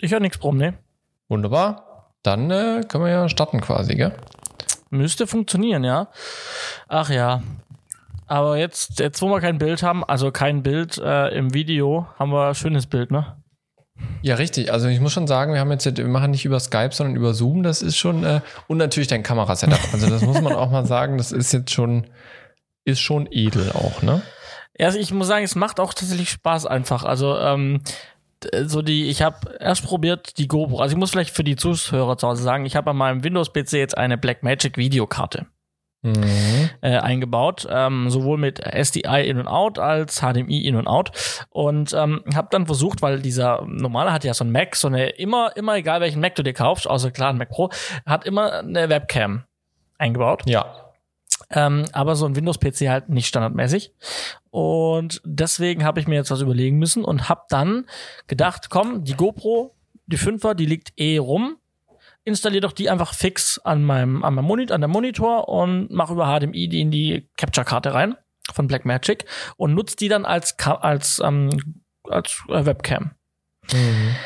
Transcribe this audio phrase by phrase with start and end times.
[0.00, 0.74] Ich höre nichts Brumm, ne?
[1.28, 2.12] Wunderbar.
[2.22, 4.14] Dann äh, können wir ja starten quasi, gell?
[4.90, 6.08] Müsste funktionieren, ja.
[6.86, 7.42] Ach ja.
[8.26, 12.30] Aber jetzt, jetzt wo wir kein Bild haben, also kein Bild äh, im Video, haben
[12.30, 13.36] wir ein schönes Bild, ne?
[14.22, 14.72] Ja, richtig.
[14.72, 17.34] Also ich muss schon sagen, wir haben jetzt, wir machen nicht über Skype, sondern über
[17.34, 17.62] Zoom.
[17.62, 19.80] Das ist schon, äh, und natürlich dein Kamerasetup.
[19.92, 22.06] Also das muss man auch mal sagen, das ist jetzt schon,
[22.84, 24.22] ist schon edel auch, ne?
[24.78, 27.02] Ja, also ich muss sagen, es macht auch tatsächlich Spaß einfach.
[27.02, 27.80] Also ähm,
[28.64, 30.80] so die, ich habe erst probiert die GoPro.
[30.80, 33.72] Also ich muss vielleicht für die Zuhörer zu Hause sagen, ich habe an meinem Windows-PC
[33.72, 35.46] jetzt eine Blackmagic Videokarte.
[36.02, 36.70] Mhm.
[36.80, 41.10] Äh, eingebaut, ähm, sowohl mit SDI in und out als HDMI in und out
[41.50, 45.08] und ähm, habe dann versucht, weil dieser normale hat ja so ein Mac, so eine
[45.08, 47.70] immer immer egal welchen Mac du dir kaufst, außer klar ein Mac Pro,
[48.06, 49.42] hat immer eine Webcam
[49.98, 50.44] eingebaut.
[50.46, 50.87] Ja.
[51.50, 53.92] Ähm, aber so ein Windows-PC halt nicht standardmäßig.
[54.50, 57.86] Und deswegen habe ich mir jetzt was überlegen müssen und habe dann
[58.26, 59.74] gedacht, komm, die GoPro,
[60.06, 61.56] die 5er, die liegt eh rum.
[62.24, 66.10] Installiere doch die einfach fix an meinem, an meinem Monitor, an der Monitor und mach
[66.10, 68.16] über HDMI die in die Capture-Karte rein
[68.52, 69.24] von Blackmagic
[69.56, 73.12] und nutze die dann als, als, ähm, als äh, Webcam.
[73.72, 74.16] Mhm.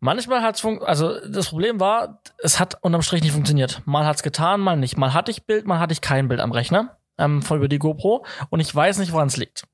[0.00, 3.82] Manchmal hat's fun also das Problem war, es hat unterm Strich nicht funktioniert.
[3.84, 4.96] Mal hat's getan, mal nicht.
[4.96, 7.78] Mal hatte ich Bild, mal hatte ich kein Bild am Rechner ähm, von über die
[7.78, 9.64] GoPro und ich weiß nicht, woran es liegt.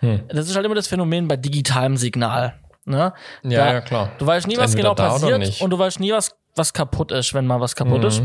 [0.00, 0.24] Hm.
[0.28, 2.58] Das ist halt immer das Phänomen bei digitalem Signal.
[2.86, 3.12] Ne?
[3.42, 4.12] Ja, da, ja, klar.
[4.18, 7.46] Du weißt nie, was genau passiert und du weißt nie, was, was kaputt ist, wenn
[7.46, 8.08] mal was kaputt mhm.
[8.08, 8.22] ist.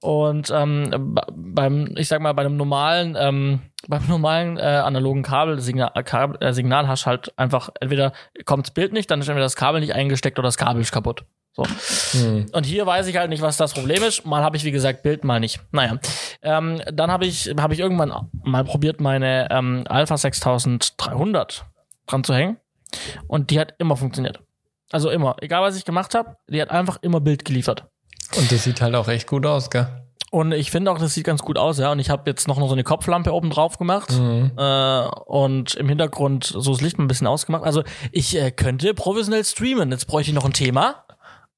[0.00, 5.90] Und ähm, beim, ich sag mal, bei einem normalen, ähm, beim normalen äh, analogen Kabelsignal
[5.94, 8.12] äh, Kabel, äh, Signal hast halt einfach entweder
[8.44, 10.92] kommt das Bild nicht, dann ist entweder das Kabel nicht eingesteckt oder das Kabel ist
[10.92, 11.24] kaputt.
[11.52, 11.64] So.
[12.12, 12.46] Hm.
[12.52, 14.24] Und hier weiß ich halt nicht, was das Problem ist.
[14.24, 15.60] Mal habe ich, wie gesagt, Bild, mal nicht.
[15.72, 15.98] Naja.
[16.42, 21.64] Ähm, dann habe ich, hab ich irgendwann mal probiert, meine ähm, Alpha 6300
[22.06, 22.58] dran zu hängen.
[23.26, 24.40] Und die hat immer funktioniert.
[24.92, 25.36] Also immer.
[25.40, 27.86] Egal, was ich gemacht habe, die hat einfach immer Bild geliefert.
[28.36, 29.86] Und das sieht halt auch echt gut aus, gell?
[30.30, 31.90] Und ich finde auch, das sieht ganz gut aus, ja.
[31.90, 34.52] Und ich habe jetzt noch, so eine Kopflampe oben drauf gemacht mhm.
[34.56, 37.64] äh, und im Hintergrund so das Licht mal ein bisschen ausgemacht.
[37.64, 39.90] Also ich äh, könnte professionell streamen.
[39.90, 41.04] Jetzt bräuchte ich noch ein Thema.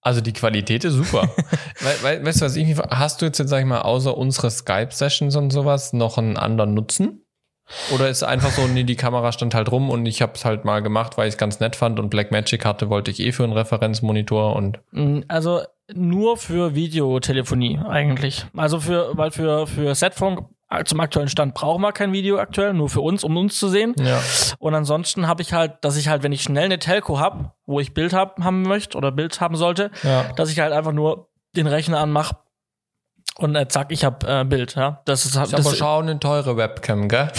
[0.03, 1.22] Also die Qualität ist super.
[1.81, 4.50] we we weißt du was, ich, hast du jetzt, jetzt, sag ich mal, außer unsere
[4.50, 7.25] Skype-Sessions und sowas noch einen anderen Nutzen?
[7.94, 10.64] Oder ist einfach so, nee, die Kamera stand halt rum und ich habe es halt
[10.64, 13.44] mal gemacht, weil ich es ganz nett fand und Blackmagic hatte, wollte ich eh für
[13.44, 14.81] einen Referenzmonitor und.
[14.91, 18.47] Mm, also nur für Videotelefonie eigentlich.
[18.56, 20.47] Also für, weil für, für Setfunk
[20.84, 23.94] zum aktuellen Stand brauchen wir kein Video aktuell, nur für uns, um uns zu sehen.
[23.98, 24.20] Ja.
[24.58, 27.81] Und ansonsten habe ich halt, dass ich halt, wenn ich schnell eine Telco habe, wo
[27.81, 30.26] ich Bild hab, haben möchte oder Bild haben sollte, ja.
[30.37, 32.37] dass ich halt einfach nur den Rechner anmache
[33.36, 34.74] und äh, zack, ich habe äh, Bild.
[34.74, 37.30] Ja, das ist, das, aber schau eine teure Webcam, gell?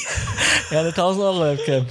[0.70, 1.86] ja, eine 1000 Euro Webcam.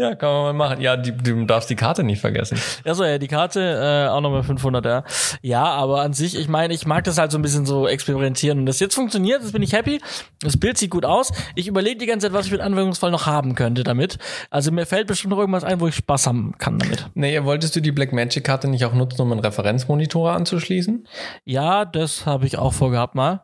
[0.00, 0.80] Ja, kann man mal machen.
[0.80, 2.56] Ja, die, du darfst die Karte nicht vergessen.
[2.84, 5.02] Achso, ja, die Karte äh, auch nochmal 500, ja.
[5.42, 8.60] Ja, aber an sich, ich meine, ich mag das halt so ein bisschen so experimentieren.
[8.60, 10.00] Und das jetzt funktioniert, das bin ich happy.
[10.40, 11.32] Das Bild sieht gut aus.
[11.56, 14.18] Ich überlege die ganze Zeit, was ich mit Anwendungsfall noch haben könnte damit.
[14.50, 17.10] Also mir fällt bestimmt noch irgendwas ein, wo ich Spaß haben kann damit.
[17.14, 21.08] Nee, wolltest du die Blackmagic-Karte nicht auch nutzen, um einen Referenzmonitor anzuschließen?
[21.44, 23.42] Ja, das habe ich auch vorgehabt mal.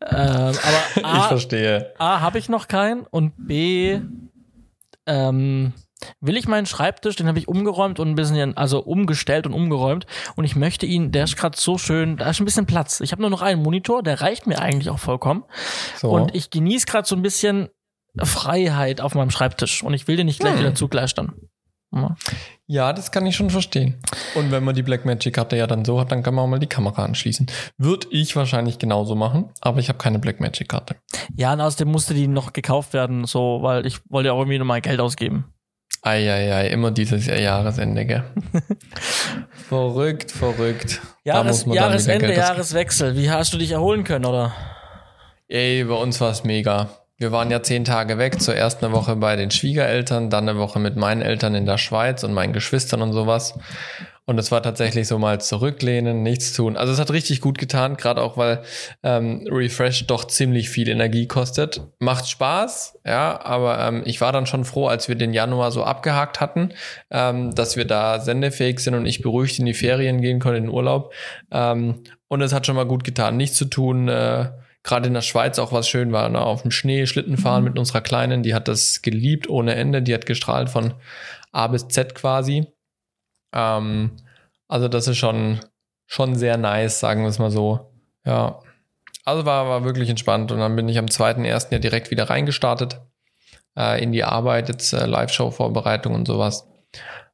[0.00, 0.54] Ähm, aber
[1.02, 1.92] A, ich verstehe.
[1.98, 4.00] A, habe ich noch keinen und B,
[5.06, 5.72] ähm,
[6.20, 10.06] will ich meinen Schreibtisch, den habe ich umgeräumt und ein bisschen, also umgestellt und umgeräumt
[10.36, 13.00] und ich möchte ihn, der ist gerade so schön, da ist ein bisschen Platz.
[13.00, 15.44] Ich habe nur noch einen Monitor, der reicht mir eigentlich auch vollkommen.
[15.96, 16.10] So.
[16.10, 17.68] Und ich genieße gerade so ein bisschen
[18.20, 20.60] Freiheit auf meinem Schreibtisch und ich will den nicht gleich hm.
[20.60, 21.34] wieder zugleistern.
[22.66, 22.92] Ja.
[22.92, 24.00] das kann ich schon verstehen.
[24.34, 26.66] Und wenn man die Blackmagic-Karte ja dann so hat, dann kann man auch mal die
[26.66, 27.46] Kamera anschließen.
[27.76, 30.96] Würde ich wahrscheinlich genauso machen, aber ich habe keine Blackmagic-Karte.
[31.36, 34.58] Ja, und außerdem musste die noch gekauft werden, so, weil ich wollte ja auch irgendwie
[34.58, 35.52] nochmal Geld ausgeben.
[36.04, 38.24] Eieiei, immer dieses Jahresende, gell?
[39.68, 41.00] verrückt, verrückt.
[41.22, 43.16] Jahres, Jahresende, Jahreswechsel.
[43.16, 44.52] Wie hast du dich erholen können, oder?
[45.46, 46.88] Ey, bei uns war es mega.
[47.22, 50.80] Wir waren ja zehn Tage weg, zuerst eine Woche bei den Schwiegereltern, dann eine Woche
[50.80, 53.54] mit meinen Eltern in der Schweiz und meinen Geschwistern und sowas.
[54.24, 56.76] Und es war tatsächlich so mal zurücklehnen, nichts tun.
[56.76, 58.62] Also es hat richtig gut getan, gerade auch weil
[59.04, 61.82] ähm, Refresh doch ziemlich viel Energie kostet.
[62.00, 65.84] Macht Spaß, ja, aber ähm, ich war dann schon froh, als wir den Januar so
[65.84, 66.72] abgehakt hatten,
[67.12, 70.64] ähm, dass wir da sendefähig sind und ich beruhigt in die Ferien gehen konnte, in
[70.64, 71.14] den Urlaub.
[71.52, 74.08] Ähm, und es hat schon mal gut getan, nichts zu tun.
[74.08, 74.50] Äh,
[74.82, 76.40] gerade in der Schweiz auch was schön war, ne?
[76.40, 77.70] auf dem Schnee Schlitten fahren mhm.
[77.70, 80.94] mit unserer Kleinen, die hat das geliebt ohne Ende, die hat gestrahlt von
[81.52, 82.66] A bis Z quasi.
[83.54, 84.12] Ähm,
[84.68, 85.60] also das ist schon,
[86.06, 87.92] schon sehr nice, sagen wir es mal so.
[88.24, 88.60] Ja.
[89.24, 91.68] Also war, war wirklich entspannt und dann bin ich am 2.1.
[91.70, 93.00] ja direkt wieder reingestartet
[93.76, 96.68] äh, in die Arbeit, jetzt äh, Live-Show-Vorbereitung und sowas.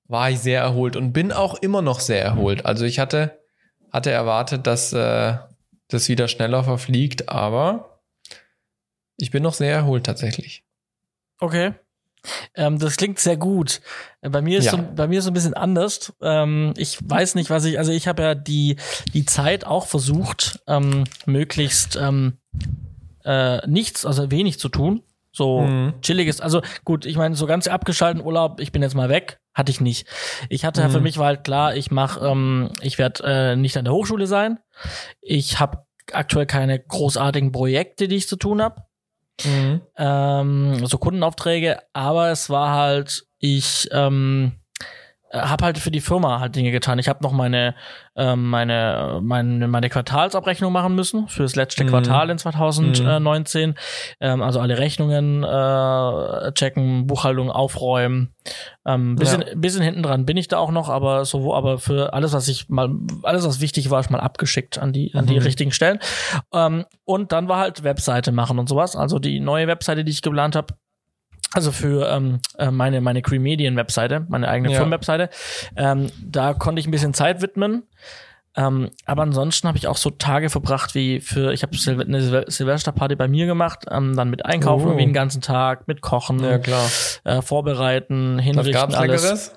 [0.07, 2.67] war ich sehr erholt und bin auch immer noch sehr erholt.
[2.67, 3.39] Also ich hatte,
[3.91, 5.37] hatte erwartet, dass äh,
[5.89, 8.01] das wieder schneller verfliegt, aber
[9.17, 10.65] ich bin noch sehr erholt tatsächlich.
[11.41, 11.73] Okay.
[12.55, 13.81] Ähm, das klingt sehr gut.
[14.21, 14.73] Bei mir ist Ja.
[14.73, 16.13] so, bei mir ist so ein bisschen anders.
[16.21, 18.77] Ähm, ich weiß nicht, was ich, also ich habe ja die,
[19.15, 22.39] die Zeit auch versucht, ähm, möglichst ähm,
[23.25, 25.03] äh, nichts, also wenig zu tun.
[25.39, 25.95] So Mhm.
[26.03, 29.71] chilliges, also gut, ich meine, so ganz abgeschalten Urlaub, ich bin jetzt mal weg, hatte
[29.71, 30.09] ich nicht.
[30.49, 31.05] Ich hatte ja für Mhm.
[31.05, 34.59] mich war halt klar, ich mache, ähm, ich werde äh, nicht an der Hochschule sein.
[35.21, 38.83] Ich habe aktuell keine großartigen Projekte, die ich zu tun habe
[39.45, 39.83] Mhm.
[39.97, 44.55] ähm, so Kundenaufträge, aber es war halt, ich ähm,
[45.33, 46.99] habe halt für die Firma halt Dinge getan.
[46.99, 47.75] Ich habe noch meine,
[48.17, 51.89] ähm, meine, meine, meine Quartalsabrechnung machen müssen für das letzte Mhm.
[51.89, 53.75] Quartal in 2019.
[54.21, 58.35] Ähm, also alle Rechnungen äh, checken, Buchhaltung aufräumen.
[58.87, 62.33] Ähm, bisschen, bisschen hinten dran bin ich da auch noch, aber so, aber für alles,
[62.33, 62.91] was ich mal,
[63.23, 65.43] alles, was wichtig war, ist mal abgeschickt an die, an die Mhm.
[65.43, 65.99] richtigen Stellen.
[66.55, 68.97] Ähm, und dann war halt Webseite machen und sowas.
[68.97, 70.75] Also die neue Webseite, die ich geplant habe,
[71.53, 74.77] also für ähm, äh, meine meine Cream Medien Webseite, meine eigene Ja.
[74.77, 75.31] Firmenwebseite,
[75.77, 77.85] ähm, da konnte ich ein bisschen Zeit widmen.
[78.57, 82.21] Ähm, aber ansonsten habe ich auch so Tage verbracht wie für, ich habe Silve eine
[82.21, 84.89] Silve Silvesterparty bei mir gemacht, ähm, dann mit Einkaufen Oh.
[84.89, 86.59] irgendwie den ganzen Tag, mit Kochen, Ja,
[87.25, 89.23] äh, vorbereiten, Was hinrichten, gab's alles.
[89.23, 89.53] Leckeres?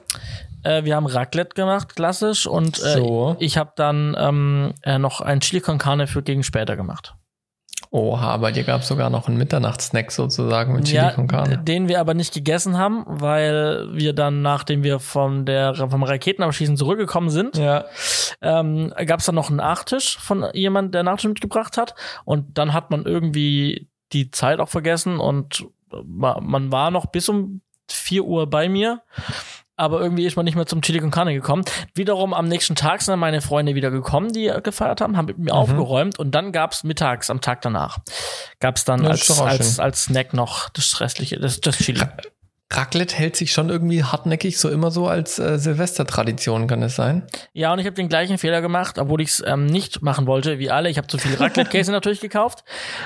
[0.64, 3.36] Äh, wir haben Raclette gemacht, klassisch, und äh, So.
[3.40, 7.16] ich habe dann ähm, äh, noch ein Chili con Carne für gegen später gemacht.
[7.94, 11.58] Oha, bei dir gab es sogar noch einen Mitternachtssnack sozusagen mit Chili con Carne.
[11.58, 16.78] den wir aber nicht gegessen haben, weil wir dann, nachdem wir von der, vom Raketenabschießen
[16.78, 17.84] zurückgekommen sind, Ja.
[18.42, 21.94] ähm, gab es dann noch einen Nachtisch von jemand, der Nachtisch mitgebracht hat.
[22.24, 25.66] Und dann hat man irgendwie die Zeit auch vergessen und
[26.06, 27.60] ma- man war noch bis um
[27.90, 29.02] 4 Uhr bei mir.
[29.82, 31.66] Aber irgendwie ist man nicht mehr zum Chili con Carne gekommen.
[31.96, 35.40] Wiederum am nächsten Tag sind dann meine Freunde wieder gekommen, die gefeiert haben, haben mit
[35.40, 37.98] mir aufgeräumt und dann gab's mittags am Tag danach
[38.60, 42.00] gab's dann als, als, als Snack noch das restliche, das, das Chili.
[42.72, 47.28] Raclette hält sich schon irgendwie hartnäckig so immer so als äh, Silvestertradition, kann es sein?
[47.52, 50.58] Ja, und ich habe den gleichen Fehler gemacht, obwohl ich es ähm, nicht machen wollte
[50.60, 50.90] wie alle.
[50.90, 52.64] Ich habe zu viel Raclette-Käse natürlich gekauft.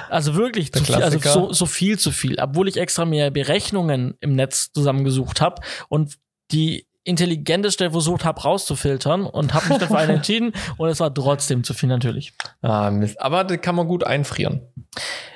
[0.10, 2.38] Also wirklich zu viel, also so, so viel zu viel.
[2.40, 6.18] Obwohl ich extra mir Berechnungen im Netz zusammengesucht habe und
[6.52, 11.14] die intelligenteste versucht habe rauszufiltern und habe mich dann für eine entschieden und es war
[11.14, 12.34] trotzdem zu viel natürlich.
[12.62, 13.22] Ah, Mist.
[13.22, 14.62] Aber das kann man gut einfrieren.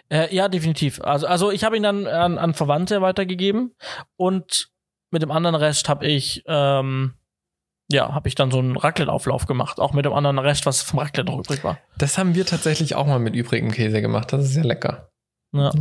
[0.09, 0.99] Äh, ja, definitiv.
[1.01, 3.75] Also, also ich habe ihn dann an, an Verwandte weitergegeben
[4.17, 4.69] und
[5.11, 7.13] mit dem anderen Rest habe ich ähm,
[7.91, 10.99] ja, habe ich dann so einen Raclette-Auflauf gemacht, auch mit dem anderen Rest, was vom
[10.99, 11.79] Raclette noch übrig war.
[11.97, 14.31] Das haben wir tatsächlich auch mal mit übrigem Käse gemacht.
[14.31, 15.09] Das ist sehr lecker.
[15.53, 15.71] Ja.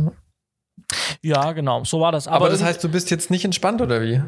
[1.21, 2.27] Ja, genau, so war das.
[2.27, 4.21] Aber, Aber, das heißt, du bist jetzt nicht entspannt oder wie?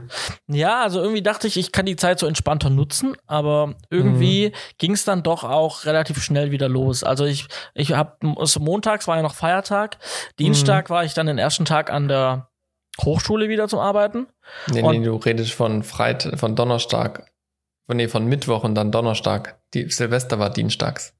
[0.47, 4.53] ja, also irgendwie dachte ich, ich kann die Zeit so entspannter nutzen, aber irgendwie Mhm.
[4.77, 7.03] ging es dann doch auch relativ schnell wieder los.
[7.03, 9.97] Also ich, ich habe, also montags war ja noch Feiertag,
[10.39, 10.93] Dienstag Mhm.
[10.93, 12.49] war ich dann den ersten Tag an der
[13.01, 14.27] Hochschule wieder zum Arbeiten.
[14.67, 17.31] Nee, Und- nee, du redest von Freitag, von Donnerstag.
[17.87, 19.59] Von, nee, von Mittwoch und dann Donnerstag.
[19.73, 21.13] Die Silvester war dienstags.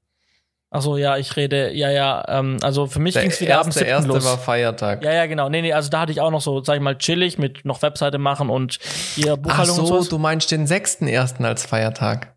[0.74, 3.64] Also ja, ich rede, ja, ja, ähm, also für mich Der ging es wieder ab
[3.64, 3.90] dem erste, 7.
[3.90, 4.24] erste los.
[4.24, 5.04] war Feiertag.
[5.04, 5.50] ja, ja, genau.
[5.50, 7.82] Nee, nee, also da hatte ich auch noch so, sag ich mal, chillig mit noch
[7.82, 8.78] Webseite machen und
[9.14, 10.08] hier Ach Buchhaltung und so, sowas.
[10.08, 12.34] du meinst den sechsten ersten als Feiertag.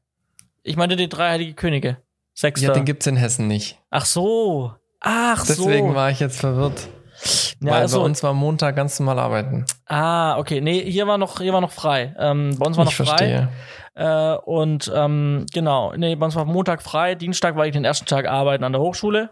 [0.64, 1.98] Ich meinte die drei heilige Könige.
[2.34, 2.68] Sechster.
[2.68, 3.80] Ja, den gibt's in Hessen nicht.
[3.90, 4.74] Ach so.
[5.00, 5.96] Ach Deswegen so.
[5.96, 6.90] war ich jetzt verwirrt.
[7.62, 9.66] Ja, weil also, bei uns war Montag ganz normal arbeiten.
[9.88, 10.62] Ah, okay.
[10.62, 12.16] Nee, hier war noch, hier war noch frei.
[12.20, 13.50] Ähm, bei uns war noch ich verstehe.
[13.96, 14.34] frei.
[14.34, 18.06] Äh, und ähm, genau, nee, bei uns war Montag frei, Dienstag war ich den ersten
[18.06, 19.30] Tag arbeiten an der Hochschule.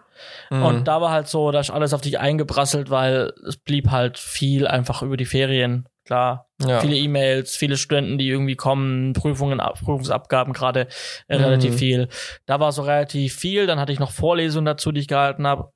[0.49, 0.63] Mhm.
[0.63, 4.17] Und da war halt so, da ist alles auf dich eingeprasselt, weil es blieb halt
[4.17, 5.87] viel einfach über die Ferien.
[6.05, 6.79] Klar, Ja.
[6.81, 10.87] viele E-Mails, viele Studenten, die irgendwie kommen, Prüfungen, Ab- Prüfungsabgaben gerade
[11.27, 11.43] äh, Mhm.
[11.43, 12.07] relativ viel.
[12.45, 13.67] Da war so relativ viel.
[13.67, 15.71] Dann hatte ich noch Vorlesungen dazu, die ich gehalten habe.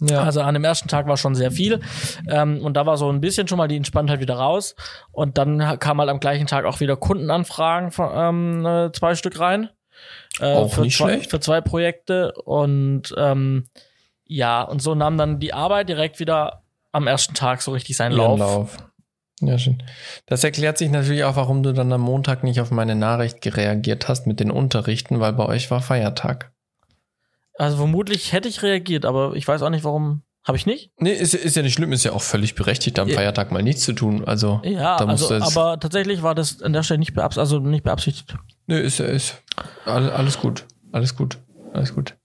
[0.00, 0.22] Ja.
[0.22, 1.80] Also an dem ersten Tag war schon sehr viel.
[2.28, 4.74] Ähm, und da war so ein bisschen schon mal die Entspanntheit wieder raus.
[5.12, 9.38] Und dann kam halt am gleichen Tag auch wieder Kundenanfragen von ähm, äh, zwei Stück
[9.38, 9.70] rein.
[10.40, 11.30] Äh, Auch für nicht zwei, schlecht.
[11.30, 12.32] Für zwei Projekte.
[12.44, 13.68] Und ähm,
[14.26, 18.12] ja, und so nahm dann die Arbeit direkt wieder am ersten Tag so richtig seinen
[18.12, 18.38] Lauf.
[18.38, 18.76] Lauf.
[19.40, 19.82] Ja, schön.
[20.26, 24.08] Das erklärt sich natürlich auch, warum du dann am Montag nicht auf meine Nachricht reagiert
[24.08, 26.53] hast mit den Unterrichten, weil bei euch war Feiertag.
[27.56, 30.22] Also vermutlich hätte ich reagiert, aber ich weiß auch nicht, warum.
[30.46, 30.90] Habe ich nicht?
[30.98, 33.14] Nee, ist, ist ja nicht schlimm, ist ja auch völlig berechtigt, am Ja.
[33.14, 34.24] Feiertag mal nichts zu tun.
[34.26, 37.60] Also, Ja, da musst also, aber tatsächlich war das an der Stelle nicht, beabs also
[37.60, 38.36] nicht beabsichtigt.
[38.66, 39.42] nee, ist, ist
[39.86, 40.66] all- alles gut.
[40.92, 41.38] Alles gut.
[41.72, 42.16] Alles gut.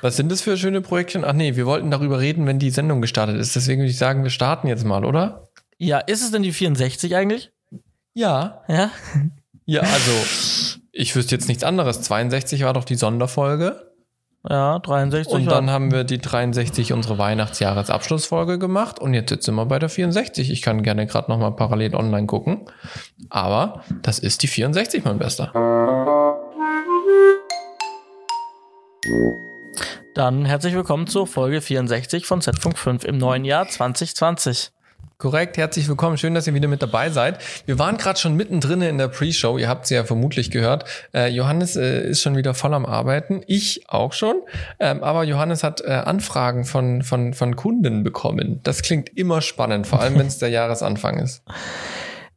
[0.00, 1.24] Was sind das für schöne Projektchen?
[1.24, 3.54] Ach nee, wir wollten darüber reden, wenn die Sendung gestartet ist.
[3.54, 5.48] Deswegen würde ich sagen, wir starten jetzt mal, oder?
[5.78, 7.52] Ja, ist es denn die 64 eigentlich?
[8.14, 8.62] Ja.
[8.66, 8.90] Ja.
[9.64, 10.10] Ja, also
[10.90, 12.02] ich wüsste jetzt nichts anderes.
[12.02, 13.93] 62 war doch die Sonderfolge.
[14.48, 15.32] Ja, 63.
[15.32, 19.88] Und dann haben wir die 63 unsere Weihnachtsjahresabschlussfolge gemacht und jetzt sitzen wir bei der
[19.88, 20.50] 64.
[20.50, 22.66] Ich kann gerne gerade noch mal parallel online gucken,
[23.30, 25.50] aber das ist die 64, mein Bester.
[30.14, 34.72] Dann herzlich willkommen zur Folge 64 von Z-Funk 5 im neuen Jahr 2020.
[35.24, 36.18] Korrekt, herzlich willkommen.
[36.18, 37.38] Schön, dass ihr wieder mit dabei seid.
[37.64, 39.56] Wir waren gerade schon mittendrin in der Pre-Show.
[39.56, 40.84] Ihr habt sie ja vermutlich gehört.
[41.14, 43.40] Äh, Johannes äh, ist schon wieder voll am Arbeiten.
[43.46, 44.42] Ich auch schon.
[44.78, 48.60] Ähm, aber Johannes hat äh, Anfragen von, von, von Kunden bekommen.
[48.64, 51.42] Das klingt immer spannend, vor allem wenn es der Jahresanfang ist.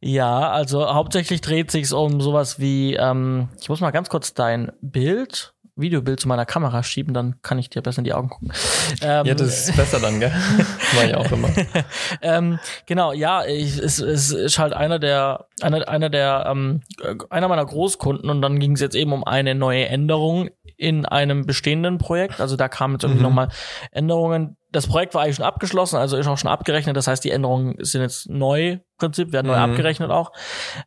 [0.00, 4.72] Ja, also hauptsächlich dreht sich um sowas wie, ähm, ich muss mal ganz kurz dein
[4.80, 8.52] Bild, Videobild zu meiner Kamera schieben, dann kann ich dir besser in die Augen gucken.
[9.02, 10.32] Ähm, Ja, das ist besser dann, gell?
[10.96, 11.48] Mach ich auch immer.
[12.22, 16.82] ähm, genau, ja, ich, es, es ist halt einer der, einer, einer der, ähm,
[17.30, 21.44] einer meiner Großkunden und dann ging es jetzt eben um eine neue Änderung in einem
[21.44, 22.40] bestehenden Projekt.
[22.40, 23.22] Also da kamen jetzt irgendwie Mhm.
[23.28, 23.48] nochmal
[23.90, 24.56] Änderungen.
[24.70, 26.94] Das Projekt war eigentlich schon abgeschlossen, also ist auch schon abgerechnet.
[26.96, 29.72] Das heißt, die Änderungen sind jetzt neu, im Prinzip, werden neu Mhm.
[29.72, 30.30] abgerechnet auch.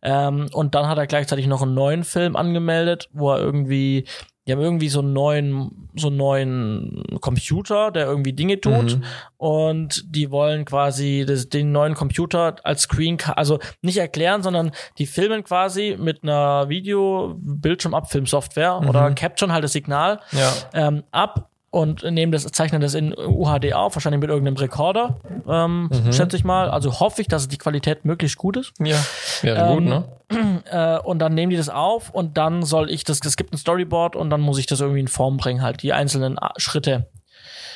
[0.04, 4.06] Ähm, und dann hat er gleichzeitig noch einen neuen Film angemeldet, wo er irgendwie,
[4.48, 9.04] die haben irgendwie so einen neuen, so einen neuen Computer, der irgendwie Dinge tut Mhm.
[9.38, 15.06] und die wollen quasi das, den neuen Computer als Screen, also nicht erklären, sondern die
[15.06, 20.52] filmen quasi mit einer Video-Bildschirmabfilmsoftware oder capturen halt das Signal Ja.
[20.74, 25.90] ähm, ab und nehmen das, zeichnen das in UHD auf, wahrscheinlich mit irgendeinem Rekorder, ähm,
[26.12, 26.70] schätze ich mal.
[26.70, 28.74] Also hoffe ich, dass die Qualität möglichst gut ist.
[28.80, 28.98] Ja.
[29.42, 30.04] Wäre gut, Ähm, ne?
[30.72, 33.58] Äh, und dann nehmen die das auf und dann soll ich das, es gibt ein
[33.58, 37.08] Storyboard und dann muss ich das irgendwie in Form bringen, halt die einzelnen Schritte.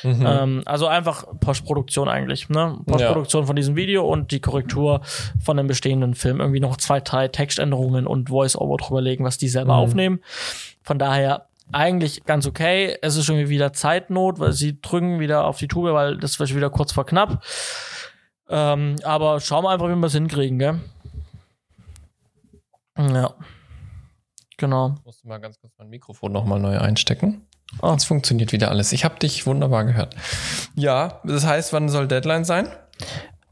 [0.02, 0.24] Mhm.
[0.26, 2.78] Ähm, also einfach Postproduktion eigentlich, ne?
[2.86, 5.00] Postproduktion von diesem Video und die Korrektur
[5.42, 6.40] von dem bestehenden Film.
[6.40, 9.80] Irgendwie noch zwei, drei Textänderungen und Voice-Over drüberlegen, was die selber Mhm.
[9.80, 10.20] aufnehmen.
[10.82, 12.96] Von daher eigentlich ganz okay.
[13.02, 16.54] Es ist schon wieder Zeitnot, weil sie drücken wieder auf die Tube, weil das wird
[16.54, 17.44] wieder kurz vor knapp.
[18.48, 20.80] Ähm, aber schauen wir einfach, wie wir es hinkriegen, gell?
[22.98, 23.34] Ja.
[24.56, 24.94] Genau.
[24.98, 27.46] Ich musste mal ganz kurz mein Mikrofon nochmal neu einstecken.
[27.82, 27.90] Oh.
[27.90, 28.92] Jetzt funktioniert wieder alles.
[28.92, 30.14] Ich habe dich wunderbar gehört.
[30.74, 32.68] Ja, das heißt, wann soll Deadline sein?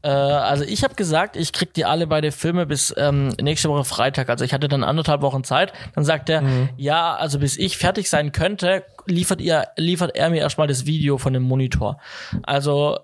[0.05, 3.83] Äh, also ich habe gesagt, ich krieg die alle beide Filme bis ähm, nächste Woche
[3.85, 4.29] Freitag.
[4.29, 5.73] Also ich hatte dann anderthalb Wochen Zeit.
[5.95, 6.43] Dann sagt er,
[6.77, 11.17] ja, also bis ich fertig sein könnte, liefert ihr, liefert er mir erstmal das Video
[11.17, 11.99] von dem Monitor.
[12.43, 12.99] Also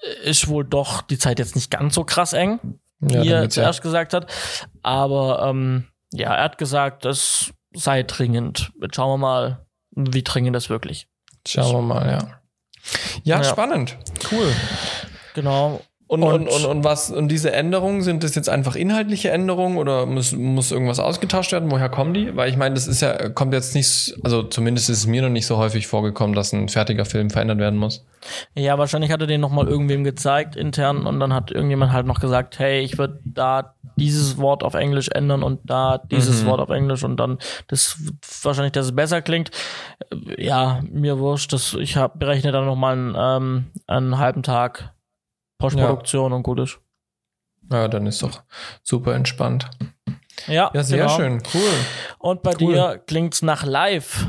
[0.00, 2.58] äh, ist wohl doch die Zeit jetzt nicht ganz so krass eng,
[3.00, 4.26] Ja, wie er wird's ja- zuerst gesagt hat.
[4.82, 8.72] Aber ähm, ja, er hat gesagt, es sei dringend.
[8.82, 11.06] Jetzt schauen wir mal, wie dringend das wirklich.
[11.46, 12.18] Schauen wir mal, ja.
[13.22, 13.44] Ja, Ja.
[13.44, 13.96] spannend.
[14.30, 14.52] Cool.
[15.34, 15.80] Genau.
[16.06, 20.04] Und, Und- und, und, was, und diese Änderungen, sind das jetzt einfach inhaltliche Änderungen oder
[20.04, 21.70] muss, muss irgendwas ausgetauscht werden?
[21.70, 22.36] Woher kommen die?
[22.36, 25.30] Weil ich meine, das ist ja, kommt jetzt nicht, also zumindest ist es mir noch
[25.30, 28.04] nicht so häufig vorgekommen, dass ein fertiger Film verändert werden muss.
[28.54, 32.20] Ja, wahrscheinlich hat er den nochmal irgendwem gezeigt intern und dann hat irgendjemand halt noch
[32.20, 36.46] gesagt, hey, ich würde da dieses Wort auf Englisch ändern und da dieses Mhm.
[36.48, 37.96] Wort auf Englisch und dann das
[38.42, 39.50] wahrscheinlich, dass es besser klingt.
[40.36, 44.90] Ja, mir wurscht, das, ich hab, berechne dann nochmal einen, ähm, einen halben Tag
[45.64, 46.78] Postproduktion und gut ist.
[47.72, 48.42] Ja, dann ist doch
[48.82, 49.70] super entspannt.
[50.46, 51.16] Ja, Ja, sehr genau.
[51.16, 51.42] schön.
[51.54, 51.60] Cool.
[52.18, 52.74] Und bei Cool.
[52.74, 54.26] dir klingt's nach live.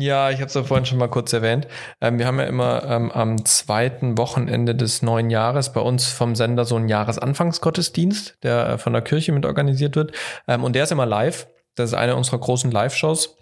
[0.00, 1.66] Ja, ich habe es ja vorhin schon mal kurz erwähnt.
[2.00, 6.36] Ähm, wir haben ja immer ähm, am zweiten Wochenende des neuen Jahres bei uns vom
[6.36, 10.12] Sender so einen Jahresanfangsgottesdienst, der äh, von der Kirche mit organisiert wird.
[10.46, 11.48] Ähm, und der ist immer live.
[11.74, 13.37] Das ist eine unserer großen Live-Shows.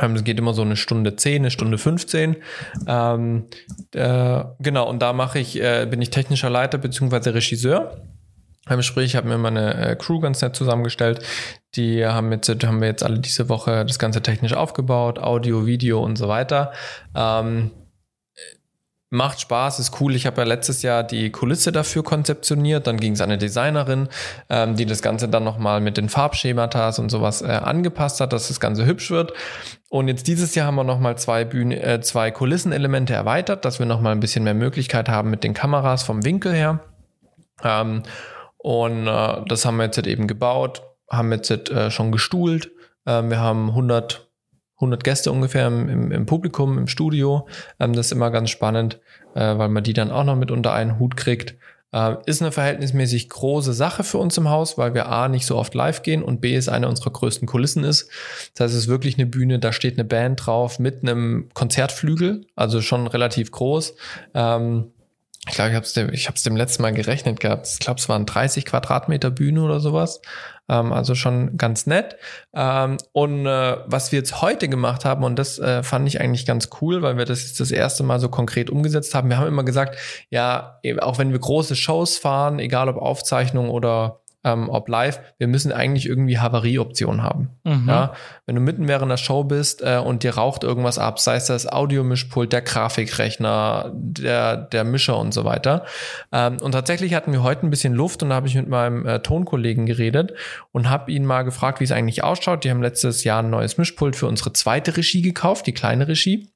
[0.00, 2.36] Ähm, Es geht immer so eine Stunde 10, eine Stunde 15.
[2.86, 3.44] Ähm,
[3.92, 8.02] äh, genau, und da mache ich, äh, bin ich technischer Leiter beziehungsweise Regisseur.
[8.68, 11.20] Ähm, Sprich, ich habe mir meine äh, Crew ganz nett zusammengestellt.
[11.74, 16.02] Die haben jetzt, haben wir jetzt alle diese Woche das Ganze technisch aufgebaut, Audio, Video
[16.02, 16.72] und so weiter.
[17.14, 17.70] Ähm,
[19.10, 20.14] macht Spaß, ist cool.
[20.14, 22.86] Ich habe ja letztes Jahr die Kulisse dafür konzeptioniert.
[22.86, 24.08] Dann ging es an eine Designerin,
[24.50, 28.48] ähm, die das Ganze dann nochmal mit den Farbschematas und sowas äh, angepasst hat, dass
[28.48, 29.32] das Ganze hübsch wird.
[29.88, 34.12] Und jetzt dieses Jahr haben wir nochmal zwei äh, zwei Kulissenelemente erweitert, dass wir nochmal
[34.12, 36.80] ein bisschen mehr Möglichkeit haben mit den Kameras vom Winkel her.
[37.64, 38.02] Ähm,
[38.58, 42.70] und äh, das haben wir jetzt eben gebaut, haben jetzt äh, schon gestuhlt.
[43.06, 44.27] Ähm, wir haben 100,
[44.78, 47.46] 100 Gäste ungefähr im, im, im Publikum, im Studio.
[47.78, 49.00] Ähm, das ist immer ganz spannend,
[49.34, 51.56] äh, weil man die dann auch noch mit unter einen Hut kriegt.
[51.92, 55.56] Äh, ist eine verhältnismäßig große Sache für uns im Haus, weil wir A nicht so
[55.56, 58.10] oft live gehen und B ist eine unserer größten Kulissen ist.
[58.54, 62.46] Das heißt, es ist wirklich eine Bühne, da steht eine Band drauf mit einem Konzertflügel,
[62.54, 63.94] also schon relativ groß.
[64.34, 64.92] Ähm,
[65.48, 67.66] ich glaube, ich habe es dem, ich hab's dem letzten Mal gerechnet gehabt.
[67.66, 70.20] Ich glaube, es waren 30 Quadratmeter Bühne oder sowas.
[70.68, 72.16] Ähm, also schon ganz nett.
[72.54, 76.46] Ähm, und äh, was wir jetzt heute gemacht haben, und das äh, fand ich eigentlich
[76.46, 79.28] ganz cool, weil wir das jetzt das erste Mal so konkret umgesetzt haben.
[79.30, 79.96] Wir haben immer gesagt,
[80.30, 85.48] ja, auch wenn wir große Shows fahren, egal ob Aufzeichnung oder ähm, ob live, wir
[85.48, 87.50] müssen eigentlich irgendwie Havarieoptionen haben.
[87.64, 87.84] Mhm.
[87.88, 88.12] Ja,
[88.46, 91.46] wenn du mitten während der Show bist äh, und dir raucht irgendwas ab, sei es
[91.46, 95.84] das Audiomischpult, der Grafikrechner, der, der Mischer und so weiter.
[96.32, 99.06] Ähm, und tatsächlich hatten wir heute ein bisschen Luft und da habe ich mit meinem
[99.06, 100.32] äh, Tonkollegen geredet
[100.72, 102.64] und habe ihn mal gefragt, wie es eigentlich ausschaut.
[102.64, 106.50] Die haben letztes Jahr ein neues Mischpult für unsere zweite Regie gekauft, die kleine Regie.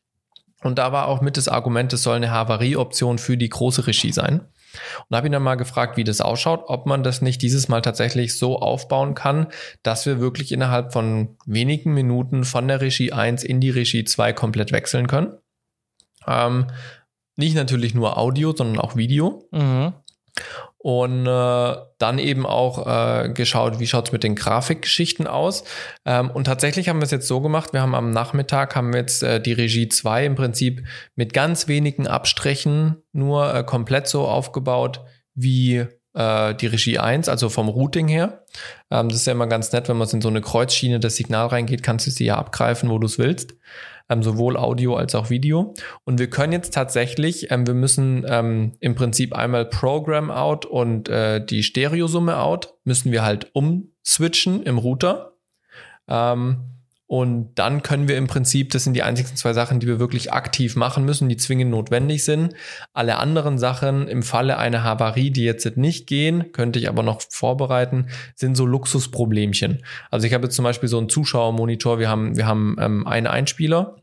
[0.62, 4.12] Und da war auch mit das Argument, es soll eine Havarieoption für die große Regie
[4.12, 4.42] sein.
[5.08, 7.82] Und habe ihn dann mal gefragt, wie das ausschaut, ob man das nicht dieses Mal
[7.82, 9.48] tatsächlich so aufbauen kann,
[9.82, 14.32] dass wir wirklich innerhalb von wenigen Minuten von der Regie 1 in die Regie 2
[14.32, 15.38] komplett wechseln können.
[16.26, 16.68] Ähm,
[17.36, 19.48] nicht natürlich nur Audio, sondern auch Video.
[19.50, 19.94] Mhm
[20.82, 25.62] und äh, dann eben auch äh, geschaut, wie schaut's mit den Grafikgeschichten aus.
[26.04, 29.00] Ähm, und tatsächlich haben wir es jetzt so gemacht, wir haben am Nachmittag haben wir
[29.00, 30.84] jetzt äh, die Regie 2 im Prinzip
[31.14, 35.00] mit ganz wenigen Abstrichen nur äh, komplett so aufgebaut
[35.36, 38.44] wie äh, die Regie 1, also vom Routing her.
[38.90, 41.46] Ähm, das ist ja immer ganz nett, wenn man in so eine Kreuzschiene das Signal
[41.46, 43.54] reingeht, kannst du sie ja abgreifen, wo du es willst
[44.20, 45.72] sowohl Audio als auch Video.
[46.04, 51.08] Und wir können jetzt tatsächlich, ähm, wir müssen ähm, im Prinzip einmal Program out und
[51.08, 55.36] äh, die Stereosumme out müssen wir halt umswitchen im Router.
[56.08, 56.72] Ähm,
[57.12, 60.32] und dann können wir im Prinzip, das sind die einzigen zwei Sachen, die wir wirklich
[60.32, 62.54] aktiv machen müssen, die zwingend notwendig sind.
[62.94, 67.20] Alle anderen Sachen im Falle einer Havarie, die jetzt nicht gehen, könnte ich aber noch
[67.28, 69.84] vorbereiten, sind so Luxusproblemchen.
[70.10, 73.26] Also ich habe jetzt zum Beispiel so einen Zuschauermonitor, wir haben, wir haben ähm, einen
[73.26, 74.01] Einspieler ähm,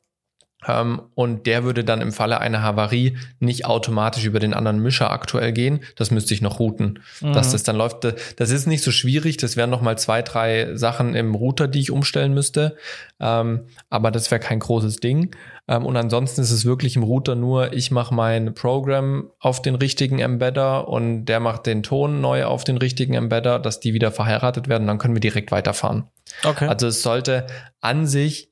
[1.16, 5.54] und der würde dann im Falle einer Havarie nicht automatisch über den anderen Mischer aktuell
[5.54, 5.80] gehen.
[5.96, 7.32] Das müsste ich noch routen, mhm.
[7.32, 8.06] dass das dann läuft.
[8.36, 9.38] Das ist nicht so schwierig.
[9.38, 12.76] Das wären noch mal zwei, drei Sachen im Router, die ich umstellen müsste.
[13.22, 15.34] Ähm, aber das wäre kein großes Ding.
[15.70, 19.76] Ähm, und ansonsten ist es wirklich im Router nur, ich mache mein Programm auf den
[19.76, 24.12] richtigen Embedder und der macht den Ton neu auf den richtigen Embedder, dass die wieder
[24.12, 24.88] verheiratet werden.
[24.88, 26.04] Dann können wir direkt weiterfahren.
[26.44, 26.68] Okay.
[26.68, 27.48] Also es sollte
[27.80, 28.50] an sich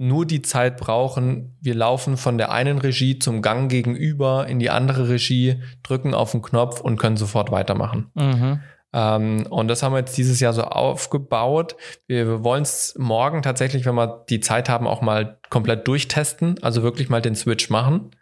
[0.00, 4.70] nur die Zeit brauchen, wir laufen von der einen Regie zum Gang gegenüber in die
[4.70, 8.10] andere Regie, drücken auf den Knopf und können sofort weitermachen.
[8.14, 8.60] Mhm.
[8.94, 11.76] Ähm, und das haben wir jetzt dieses Jahr so aufgebaut.
[12.06, 16.56] Wir, wir wollen es morgen tatsächlich, wenn wir die Zeit haben, auch mal komplett durchtesten,
[16.62, 18.12] also wirklich mal den Switch machen.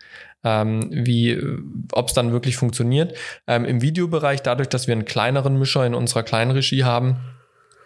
[0.42, 1.40] Ähm, wie,
[1.92, 3.16] ob es dann wirklich funktioniert.
[3.46, 7.18] Ähm, Im Videobereich, dadurch, dass wir einen kleineren Mischer in unserer kleinen Regie haben,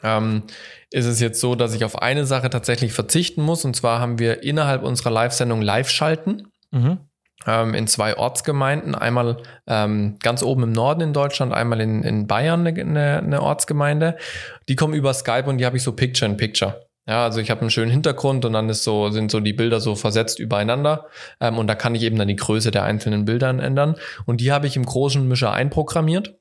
[0.03, 0.43] ähm,
[0.91, 3.65] ist es jetzt so, dass ich auf eine Sache tatsächlich verzichten muss.
[3.65, 6.49] Und zwar haben wir innerhalb unserer Live-Sendung Live-Schalten.
[6.71, 6.99] Mhm.
[7.45, 12.29] Ähm, in zwei Ortsgemeinden, einmal ähm, ganz oben im Norden in Deutschland, einmal in, in
[12.29, 14.17] Bayern eine, eine, eine Ortsgemeinde.
[14.69, 16.87] Die kommen über Skype und die habe ich so Picture in Picture.
[17.09, 19.81] Ja, also ich habe einen schönen Hintergrund und dann ist so, sind so die Bilder
[19.81, 21.07] so versetzt übereinander.
[21.41, 23.97] Ähm, und da kann ich eben dann die Größe der einzelnen Bilder ändern.
[24.25, 26.37] Und die habe ich im großen Mischer einprogrammiert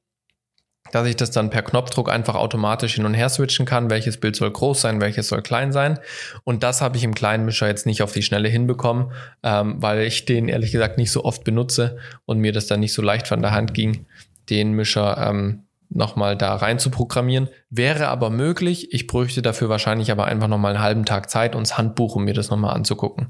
[0.92, 4.36] dass ich das dann per Knopfdruck einfach automatisch hin und her switchen kann, welches Bild
[4.36, 6.00] soll groß sein, welches soll klein sein.
[6.44, 9.12] Und das habe ich im kleinen Mischer jetzt nicht auf die Schnelle hinbekommen,
[9.44, 12.94] ähm, weil ich den ehrlich gesagt nicht so oft benutze und mir das dann nicht
[12.94, 14.06] so leicht von der Hand ging,
[14.50, 17.50] den Mischer ähm, nochmal da rein zu programmieren.
[17.70, 18.94] Wäre aber möglich.
[18.94, 22.24] Ich bräuchte dafür wahrscheinlich aber einfach nochmal einen halben Tag Zeit und das Handbuch, um
[22.24, 23.28] mir das nochmal anzugucken.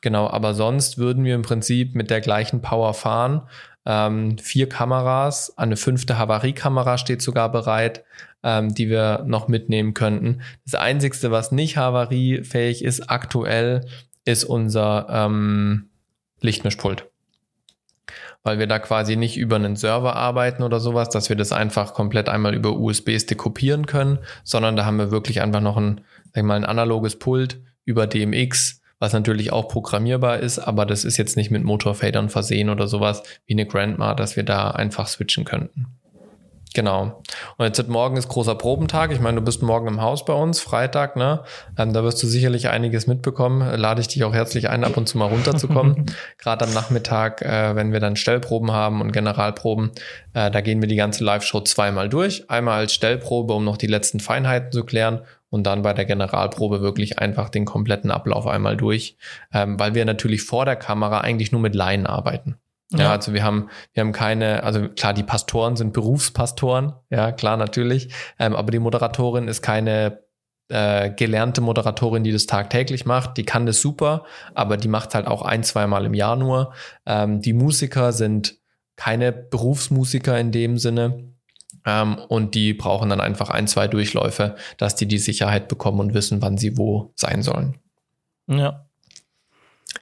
[0.00, 3.42] Genau, aber sonst würden wir im Prinzip mit der gleichen Power fahren
[3.86, 8.04] ähm, vier Kameras, eine fünfte Havariekamera steht sogar bereit,
[8.42, 10.42] ähm, die wir noch mitnehmen könnten.
[10.64, 13.86] Das Einzigste, was nicht havariefähig ist aktuell,
[14.24, 15.90] ist unser ähm,
[16.40, 17.06] Lichtmischpult.
[18.42, 21.92] Weil wir da quasi nicht über einen Server arbeiten oder sowas, dass wir das einfach
[21.92, 26.38] komplett einmal über USB-Stick kopieren können, sondern da haben wir wirklich einfach noch ein, sag
[26.38, 31.16] ich mal, ein analoges Pult über DMX, was natürlich auch programmierbar ist, aber das ist
[31.16, 35.44] jetzt nicht mit Motorfadern versehen oder sowas wie eine Grandma, dass wir da einfach switchen
[35.44, 35.86] könnten.
[36.72, 37.20] Genau.
[37.56, 39.10] Und jetzt morgen ist großer Probentag.
[39.10, 41.42] Ich meine, du bist morgen im Haus bei uns, Freitag, ne?
[41.76, 43.60] Ähm, da wirst du sicherlich einiges mitbekommen.
[43.76, 46.06] Lade ich dich auch herzlich ein, ab und zu mal runterzukommen.
[46.38, 49.90] Gerade am Nachmittag, äh, wenn wir dann Stellproben haben und Generalproben,
[50.34, 52.48] äh, da gehen wir die ganze Live-Show zweimal durch.
[52.48, 56.80] Einmal als Stellprobe, um noch die letzten Feinheiten zu klären und dann bei der Generalprobe
[56.80, 59.16] wirklich einfach den kompletten Ablauf einmal durch,
[59.52, 62.56] ähm, weil wir natürlich vor der Kamera eigentlich nur mit Laien arbeiten.
[62.92, 63.00] Ja.
[63.00, 67.56] ja, also wir haben, wir haben keine, also klar, die Pastoren sind Berufspastoren, ja, klar,
[67.56, 70.24] natürlich, ähm, aber die Moderatorin ist keine
[70.70, 73.36] äh, gelernte Moderatorin, die das tagtäglich macht.
[73.36, 76.72] Die kann das super, aber die macht halt auch ein, zweimal im Jahr nur.
[77.06, 78.56] Ähm, die Musiker sind
[78.96, 81.29] keine Berufsmusiker in dem Sinne.
[81.86, 86.14] Ähm, und die brauchen dann einfach ein, zwei Durchläufe, dass die die Sicherheit bekommen und
[86.14, 87.78] wissen, wann sie wo sein sollen.
[88.46, 88.86] Ja.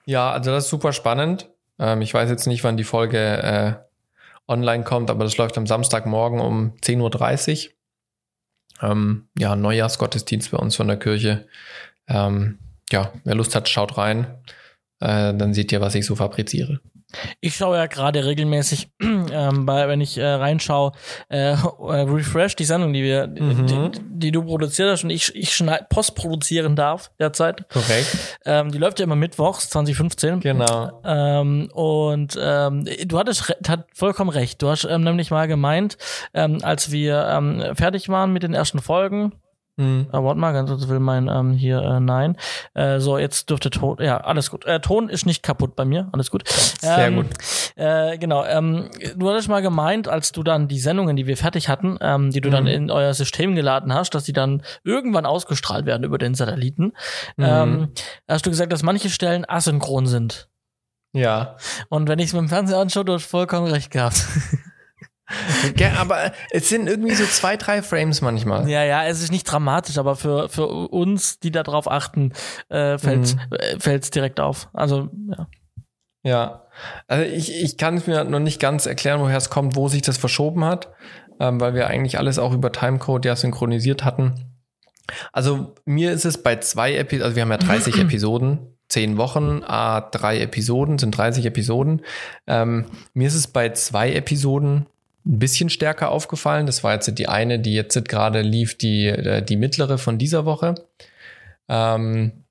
[0.04, 1.50] Ja, also das ist super spannend.
[1.78, 3.74] Ähm, ich weiß jetzt nicht, wann die Folge äh,
[4.50, 7.72] online kommt, aber das läuft am Samstagmorgen um 10.30 Uhr.
[8.80, 11.46] Ähm, ja, Neujahrsgottesdienst bei uns von der Kirche.
[12.06, 12.58] Ähm,
[12.90, 14.26] ja, wer Lust hat, schaut rein.
[15.00, 16.80] Äh, dann seht ihr, was ich so fabriziere.
[17.40, 20.92] Ich schaue ja gerade regelmäßig, ähm, bei, wenn ich äh, reinschaue,
[21.30, 23.66] äh, äh, Refresh, die Sendung, die wir, Mhm.
[23.66, 27.68] die, die du produziert hast und ich, ich schneid, postproduzieren darf derzeit.
[27.70, 28.38] Korrekt.
[28.44, 30.40] Ähm, die läuft ja immer mittwochs, 2015.
[30.40, 31.00] Genau.
[31.04, 34.60] Ähm, und ähm, du hattest hat vollkommen recht.
[34.60, 35.96] Du hast ähm, nämlich mal gemeint,
[36.34, 39.32] ähm, als wir fertig waren mit den ersten Folgen,
[39.78, 40.08] Mhm.
[40.12, 42.36] äh, warte mal, ganz kurz will mein ähm, hier äh, nein.
[42.74, 44.66] Äh, so, jetzt dürfte Ton, ja, alles gut.
[44.66, 46.46] Äh, Ton ist nicht kaputt bei mir, alles gut.
[46.48, 47.26] Sehr ähm, gut.
[47.76, 51.68] Äh, genau, ähm, du hattest mal gemeint, als du dann die Sendungen, die wir fertig
[51.68, 52.70] hatten, ähm, die du dann Mhm.
[52.70, 56.92] in euer System geladen hast, dass die dann irgendwann ausgestrahlt werden über den Satelliten,
[57.36, 57.44] Mhm.
[57.44, 57.88] ähm,
[58.28, 60.48] hast du gesagt, dass manche Stellen asynchron sind.
[61.14, 61.56] Ja.
[61.88, 64.26] Und wenn ich es mit dem Fernseher anschaue, du hast vollkommen recht gehabt.
[65.76, 68.68] Ge- Aber es sind irgendwie so zwei, drei Frames manchmal.
[68.68, 72.32] ja, ja, es ist nicht dramatisch, aber für, für uns, die darauf achten,
[72.68, 73.54] äh, fällt Mhm.
[73.54, 74.68] äh, fällt's direkt auf.
[74.72, 75.46] Also, ja.
[76.24, 76.66] Ja,
[77.06, 80.02] also ich, ich kann es mir noch nicht ganz erklären, woher es kommt, wo sich
[80.02, 80.88] das verschoben hat,
[81.40, 84.34] ähm, weil wir eigentlich alles auch über Timecode ja synchronisiert hatten.
[85.32, 89.62] Also mir ist es bei zwei Episoden, also wir haben ja 30 Episoden, 10 Wochen,
[89.64, 92.02] a drei Episoden, sind 30 Episoden.
[92.46, 94.86] Ähm, mir ist es bei zwei Episoden
[95.28, 96.66] ein bisschen stärker aufgefallen.
[96.66, 100.44] Das war jetzt die eine, die jetzt gerade lief, die, äh, die mittlere von dieser
[100.46, 100.74] Woche.
[101.68, 102.44] Ähm,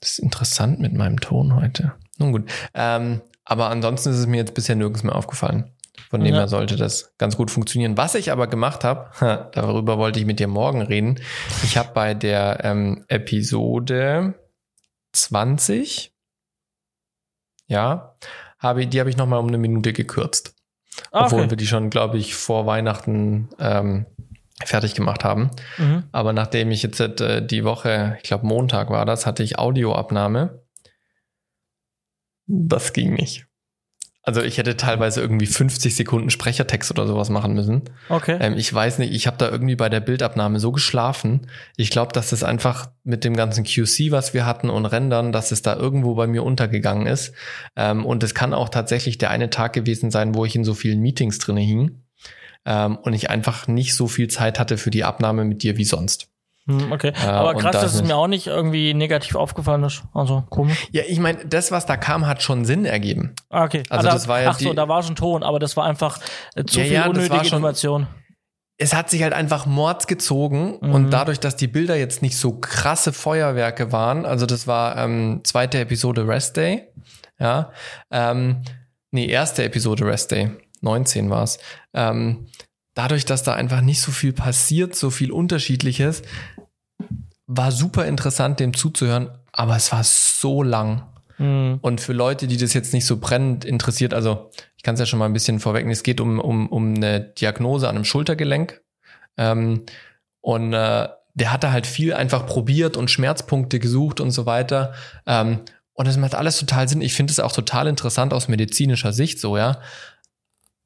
[0.00, 1.94] das ist interessant mit meinem Ton heute.
[2.18, 2.50] Nun gut.
[2.74, 5.72] Ähm, aber ansonsten ist es mir jetzt bisher nirgends mehr aufgefallen.
[6.10, 6.40] Von dem Ja.
[6.40, 7.96] her sollte das ganz gut funktionieren.
[7.96, 9.10] Was ich aber gemacht habe,
[9.52, 11.18] darüber wollte ich mit dir morgen reden.
[11.64, 14.34] Ich habe bei der ähm, Episode
[15.12, 16.12] 20,
[17.66, 18.14] ja,
[18.58, 20.54] habe, die habe ich nochmal um eine Minute gekürzt.
[21.10, 21.50] Ah, Obwohl okay.
[21.50, 24.06] wir die schon, glaube ich, vor Weihnachten ähm,
[24.64, 25.50] fertig gemacht haben.
[25.78, 26.04] Mhm.
[26.12, 30.62] Aber nachdem ich jetzt äh, die Woche, ich glaube Montag war das, hatte ich Audioabnahme.
[32.46, 33.47] Das ging nicht.
[34.22, 37.84] Also ich hätte teilweise irgendwie 50 Sekunden Sprechertext oder sowas machen müssen.
[38.08, 38.36] Okay.
[38.40, 41.46] Ähm, ich weiß nicht, ich habe da irgendwie bei der Bildabnahme so geschlafen.
[41.76, 45.50] Ich glaube, dass das einfach mit dem ganzen QC, was wir hatten und Rendern, dass
[45.50, 47.32] es da irgendwo bei mir untergegangen ist.
[47.76, 50.74] Ähm, und es kann auch tatsächlich der eine Tag gewesen sein, wo ich in so
[50.74, 52.02] vielen Meetings drinne hing
[52.66, 55.84] ähm, und ich einfach nicht so viel Zeit hatte für die Abnahme mit dir wie
[55.84, 56.28] sonst.
[56.68, 60.02] Hm, Okay, Ja, aber krass, da dass es mir auch nicht irgendwie negativ aufgefallen ist.
[60.14, 60.86] Also komisch.
[60.92, 63.34] Ja, ich meine, das, was da kam, hat schon Sinn ergeben.
[63.50, 63.82] Ah, okay.
[63.88, 65.84] Also Ah, da, das war ja ach so, da war schon Ton, aber das war
[65.86, 66.18] einfach
[66.54, 68.06] äh, zu Ja, viel ja, das unnötige war schon- Information.
[68.80, 70.94] Es hat sich halt einfach Mords gezogen Mhm.
[70.94, 75.40] und dadurch, dass die Bilder jetzt nicht so krasse Feuerwerke waren, also das war ähm,
[75.42, 76.86] zweite Episode Rest Day,
[77.40, 77.72] ja,
[78.12, 78.62] ähm,
[79.10, 80.50] nee, erste Episode Rest Day,
[80.80, 81.58] 19 war's.
[81.92, 82.46] Ähm,
[82.98, 86.22] dadurch, dass da einfach nicht so viel passiert, so viel Unterschiedliches,
[87.46, 91.06] war super interessant, dem zuzuhören, aber es war so lang.
[91.36, 91.78] Hm.
[91.80, 95.06] Und für Leute, die das jetzt nicht so brennend interessiert, also ich kann es ja
[95.06, 98.82] schon mal ein bisschen vorwegnehmen, es geht um, um, um eine Diagnose an einem Schultergelenk.
[99.36, 99.84] Ähm,
[100.40, 104.92] und äh, der hatte halt viel einfach probiert und Schmerzpunkte gesucht und so weiter.
[105.24, 105.60] Ähm,
[105.92, 107.00] und das macht alles total Sinn.
[107.00, 109.80] Ich finde es auch total interessant aus medizinischer Sicht so, ja.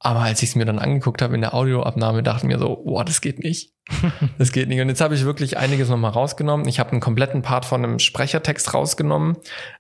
[0.04, 2.82] Aber als ich es mir dann angeguckt habe in der Audioabnahme, dachte ich mir so,
[2.84, 3.72] boah, das geht nicht.
[4.38, 4.80] Das geht nicht.
[4.80, 6.66] Und jetzt habe ich wirklich einiges nochmal rausgenommen.
[6.66, 9.36] Ich habe einen kompletten Part von einem Sprechertext rausgenommen.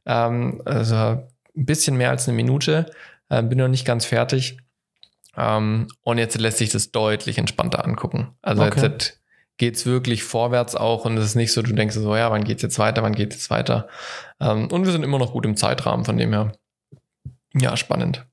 [0.06, 2.86] Ähm, also ein bisschen mehr als eine Minute.
[3.28, 4.58] Äh, bin noch nicht ganz fertig.
[5.36, 8.36] Ähm, und jetzt lässt sich das deutlich entspannter angucken.
[8.42, 8.80] Also Okay.
[8.80, 9.20] jetzt
[9.56, 12.62] geht's wirklich vorwärts auch und es ist nicht so, du denkst so, ja, wann geht's
[12.62, 13.88] jetzt weiter, wann geht's jetzt weiter.
[14.40, 16.52] Ähm, und wir sind immer noch gut im Zeitrahmen, von dem her.
[17.54, 18.26] Ja, spannend.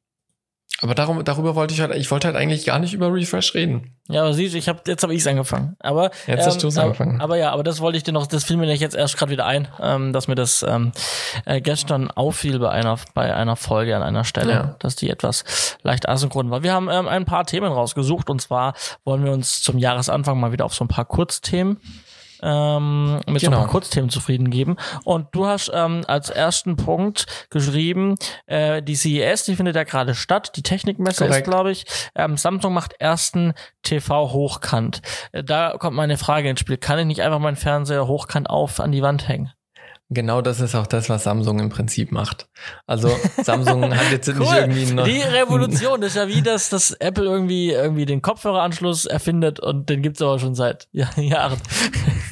[0.81, 3.97] Aber darum, darüber wollte ich halt, ich wollte halt eigentlich gar nicht über Refresh reden.
[4.07, 5.75] Ja, aber siehst du, ich hab, jetzt habe ich es angefangen.
[5.79, 7.19] Aber Jetzt hast du's aber- angefangen.
[7.19, 9.45] Aber ja, aber das wollte ich dir noch, das fiel mir jetzt erst gerade wieder
[9.45, 10.93] ein, ähm, dass mir das ähm,
[11.45, 14.75] äh, gestern auffiel bei einer bei einer Folge an einer Stelle, Ja.
[14.79, 16.63] dass die etwas leicht asynchron war.
[16.63, 20.51] Wir haben ähm, ein paar Themen rausgesucht und zwar wollen wir uns zum Jahresanfang mal
[20.53, 21.77] wieder auf so ein paar Kurzthemen
[22.41, 23.57] ähm, mit so Genau.
[23.57, 24.77] ein paar Kurzthemen zufrieden geben.
[25.03, 28.15] Und du hast ähm, als ersten Punkt geschrieben,
[28.47, 31.47] äh, die CES, die findet ja gerade statt, die Technikmesse ist, Korrekt.
[31.47, 31.85] glaube ich.
[32.15, 35.01] Ähm, Samsung macht ersten TV hochkant.
[35.31, 36.77] Äh, Da kommt meine Frage ins Spiel.
[36.77, 39.51] Kann ich nicht einfach meinen Fernseher hochkant auf an die Wand hängen?
[40.11, 42.47] Genau das ist auch das, was Samsung im Prinzip macht.
[42.87, 44.39] Also Samsung hat jetzt Cool.
[44.39, 45.03] nicht irgendwie noch.
[45.03, 49.87] Die Revolution das ist ja wie das, dass Apple irgendwie irgendwie den Kopfhöreranschluss erfindet und
[49.87, 51.59] den gibt's aber schon seit ja, Jahren.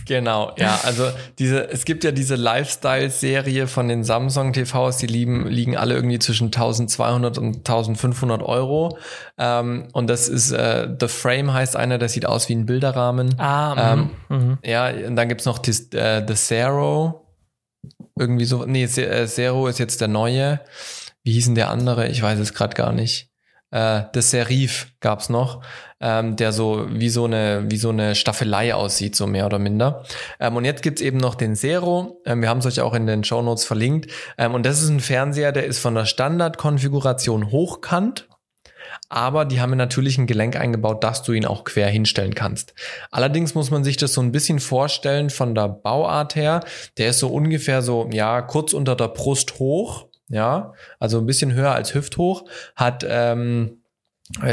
[0.08, 5.48] Genau, ja, also diese, es gibt ja diese Lifestyle-Serie von den Samsung TVs, die liegen,
[5.48, 8.98] liegen alle irgendwie zwischen 1200 und 1500 Euro.
[9.38, 13.38] Ähm, und das ist, äh, The Frame heißt einer, der sieht aus wie ein Bilderrahmen.
[13.39, 14.38] Ah, Ähm, mhm.
[14.38, 14.58] mhm.
[14.63, 17.26] Ja, und dann gibt's noch das, äh, The Zero.
[18.17, 20.62] Irgendwie so, nee, äh, Zero ist jetzt der neue.
[21.24, 22.08] Wie hieß denn der andere?
[22.08, 23.30] Ich weiß es gerade gar nicht.
[23.71, 25.62] Äh, The Serif gab's noch,
[25.99, 30.03] ähm, der so wie so eine wie so eine Staffelei aussieht, so mehr oder minder.
[30.39, 32.21] Ähm, und jetzt gibt's eben noch den Zero.
[32.25, 34.12] Ähm, wir haben es euch auch in den Show Notes verlinkt.
[34.38, 38.27] Ähm, und das ist ein Fernseher, der ist von der Standardkonfiguration hochkant.
[39.10, 42.73] Aber die haben natürlich ein Gelenk eingebaut, dass du ihn auch quer hinstellen kannst.
[43.12, 46.62] Allerdings muss man sich das so ein bisschen vorstellen von der Bauart her.
[46.97, 50.07] Der ist so ungefähr so, ja, kurz unter der Brust hoch.
[50.29, 52.43] Ja, also ein bisschen höher als hüfthoch.
[52.75, 53.77] Hat, ähm,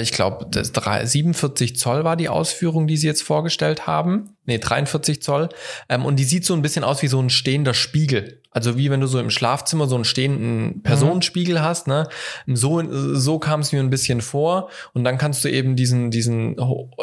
[0.00, 4.37] ich glaube, das drei- 47 Zoll war die Ausführung, die sie jetzt vorgestellt haben.
[4.46, 5.48] Nee, 43 Zoll.
[5.88, 8.40] Ähm, und die sieht so ein bisschen aus wie so ein stehender Spiegel.
[8.52, 12.08] Also wie wenn du so im Schlafzimmer so einen stehenden Personenspiegel hast, ne?
[12.46, 12.80] So,
[13.16, 14.70] so kam es mir ein bisschen vor.
[14.92, 16.54] Und dann kannst du eben diesen, diesen,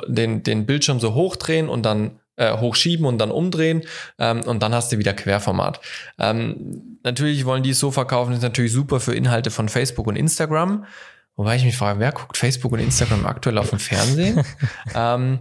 [0.08, 3.84] den, den Bildschirm so hochdrehen und dann äh, hochschieben und dann umdrehen
[4.18, 5.80] ähm, und dann hast du wieder Querformat.
[6.20, 10.16] Ähm, natürlich wollen die es so verkaufen, ist natürlich super für Inhalte von Facebook und
[10.16, 10.86] Instagram.
[11.36, 14.44] Wobei ich mich frage, wer guckt Facebook und Instagram aktuell auf dem Fernsehen?
[14.96, 15.40] ähm,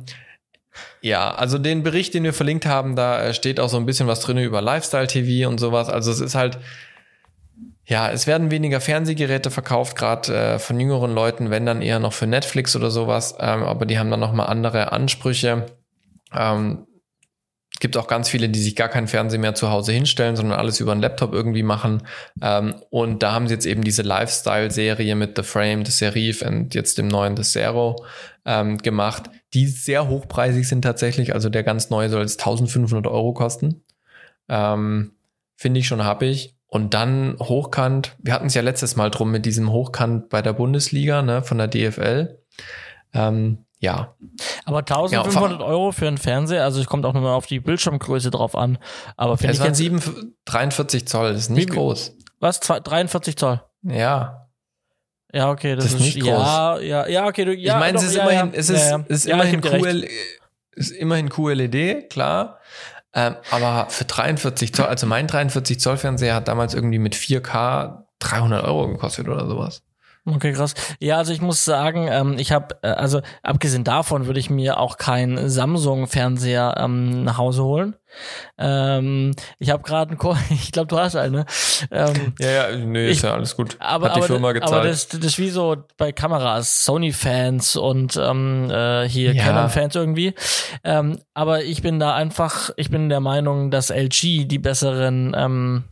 [1.00, 4.06] ja, also den Bericht, den wir verlinkt haben, da äh, steht auch so ein bisschen
[4.06, 5.88] was drin über Lifestyle-TV und sowas.
[5.88, 6.58] Also es ist halt,
[7.84, 12.12] ja, es werden weniger Fernsehgeräte verkauft, gerade äh, von jüngeren Leuten, wenn dann eher noch
[12.12, 13.34] für Netflix oder sowas.
[13.40, 15.66] Ähm, aber die haben dann nochmal andere Ansprüche.
[16.32, 16.86] Ähm,
[17.80, 20.80] gibt auch ganz viele, die sich gar keinen Fernseher mehr zu Hause hinstellen, sondern alles
[20.80, 22.02] über einen Laptop irgendwie machen.
[22.40, 26.74] Ähm, und da haben sie jetzt eben diese Lifestyle-Serie mit The Frame, The Serif und
[26.74, 28.04] jetzt dem neuen The Zero
[28.44, 31.34] ähm, gemacht, die sehr hochpreisig sind tatsächlich.
[31.34, 33.82] Also der ganz neue soll jetzt 1500 Euro kosten.
[34.48, 35.12] Ähm,
[35.56, 36.56] Finde ich schon happig.
[36.66, 40.52] Und dann hochkant, wir hatten es ja letztes Mal drum mit diesem Hochkant bei der
[40.52, 42.38] Bundesliga, ne, von der DFL.
[43.12, 44.14] Ähm, ja,
[44.66, 48.54] Aber 1500 Euro für einen Fernseher, also es kommt auch nochmal auf die Bildschirmgröße drauf
[48.54, 48.78] an.
[49.16, 52.14] Aber finde es ich waren jetzt, 7, 43 Zoll, das ist nicht Wie- groß.
[52.40, 53.62] was, Zwei- 43 Zoll?
[53.82, 54.46] Ja,
[55.32, 58.04] Ja, okay, das, Das ist nicht ja, ja, ja, okay, du, ja, ich meine, es
[58.04, 59.04] ist ja, immerhin, ja, es ist, ja, ja.
[59.08, 59.60] ist Ja, immerhin.
[59.60, 60.08] QL,
[60.72, 62.58] ist immerhin QLED, klar.
[63.14, 68.04] Ähm, aber für 43 Zoll, also mein 43 Zoll Fernseher hat damals irgendwie mit 4K
[68.18, 69.82] 300 Euro gekostet oder sowas.
[70.26, 70.74] Okay, krass.
[71.00, 74.78] Ja, also ich muss sagen, ähm, ich habe, äh, also abgesehen davon würde ich mir
[74.78, 77.96] auch keinen Samsung-Fernseher ähm, nach Hause holen.
[78.58, 81.46] Ähm, ich habe gerade einen, Ko ich glaube, du hast einen, ne?
[81.90, 83.76] Ähm, Ja, ja, nee, Ich- ist ja alles gut.
[83.80, 84.72] aber, hat die aber, Firma gezahlt.
[84.74, 89.44] aber das, das ist wie so bei Kameras, Sony-Fans und ähm, äh, hier Ja.
[89.44, 90.34] Canon-Fans irgendwie.
[90.84, 95.84] Ähm, aber ich bin da einfach, ich bin der Meinung, dass LG die besseren, ähm,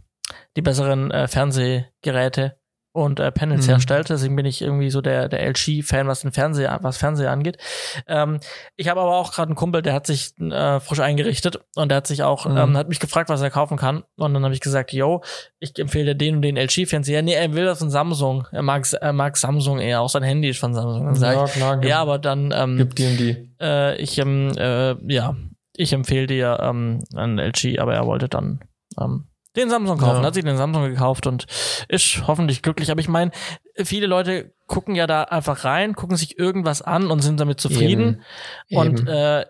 [0.57, 2.58] die besseren äh, Fernsehgeräte
[3.05, 3.71] und äh, Panels Mhm.
[3.71, 4.11] herstellt.
[4.11, 7.59] Deswegen bin ich irgendwie so der, der LG-Fan, was den Fernseher, was Fernseher angeht.
[8.07, 8.39] Ähm,
[8.77, 11.97] ich habe aber auch gerade einen Kumpel, der hat sich äh, frisch eingerichtet und der
[11.97, 12.57] hat sich auch, Mhm.
[12.57, 14.05] ähm, hat mich gefragt, was er kaufen kann.
[14.17, 15.23] Und dann habe ich gesagt, yo,
[15.59, 17.23] ich empfehle dir den und den LG-Fernseher.
[17.23, 18.47] Nee, er will das von Samsung.
[18.53, 20.01] Er mag, er mag Samsung eher.
[20.01, 21.05] Auch sein Handy ist von Samsung.
[21.05, 23.51] Dann sag ja, ich, klar, ja, aber dann, ähm, gibt die und die.
[23.61, 25.37] äh, ich, ähm, äh, ja,
[25.77, 28.61] ich empfehle dir ähm, einen LG, aber er wollte dann
[29.01, 30.21] ähm, den Samsung kaufen.
[30.21, 30.27] Ja.
[30.27, 31.47] Hat sich den Samsung gekauft und
[31.89, 32.91] ist hoffentlich glücklich.
[32.91, 33.31] Aber ich meine,
[33.77, 38.23] viele Leute gucken ja da einfach rein, gucken sich irgendwas an und sind damit zufrieden.
[38.69, 38.79] Eben.
[38.79, 39.09] Und Eben.
[39.09, 39.47] äh,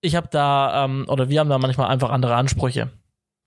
[0.00, 2.90] ich habe da, ähm, oder wir haben da manchmal einfach andere Ansprüche.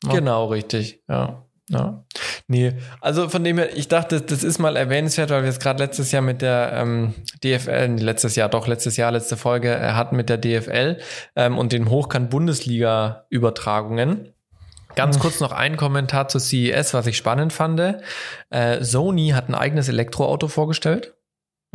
[0.04, 0.12] Ja.
[0.12, 1.02] Genau, richtig.
[1.08, 1.46] Ja.
[1.70, 2.06] Ja.
[2.48, 5.84] Nee, also von dem her, ich dachte, das ist mal erwähnenswert, weil wir es gerade
[5.84, 10.16] letztes Jahr mit der ähm, DFL, letztes Jahr, doch, letztes Jahr, letzte Folge äh, hatten
[10.16, 11.00] mit der DFL
[11.36, 14.35] ähm, und den Hochkant-Bundesliga-Übertragungen.
[14.96, 15.22] Ganz Hm.
[15.22, 17.80] kurz noch ein Kommentar zur CES, was ich spannend fand.
[18.50, 21.15] Äh, Sony hat ein eigenes Elektroauto vorgestellt.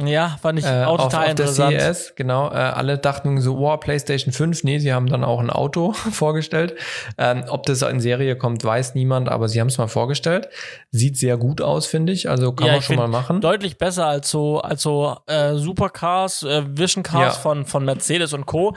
[0.06, 1.80] Ja, fand ich Äh, auch auf, total auf der interessant.
[1.80, 2.50] CES, genau.
[2.50, 4.64] Äh, alle dachten so, wow, PlayStation 5.
[4.64, 6.74] Nee, sie haben dann auch ein Auto vorgestellt.
[7.18, 10.48] Ähm, ob das in Serie kommt, weiß niemand, aber sie haben es mal vorgestellt.
[10.90, 12.28] Sieht sehr gut aus, finde ich.
[12.28, 13.40] Also kann Ja, man schon mal machen.
[13.40, 17.40] Deutlich besser als so, als so äh, Supercars, äh, Vision Cars Ja.
[17.40, 18.74] von, von Mercedes und Co.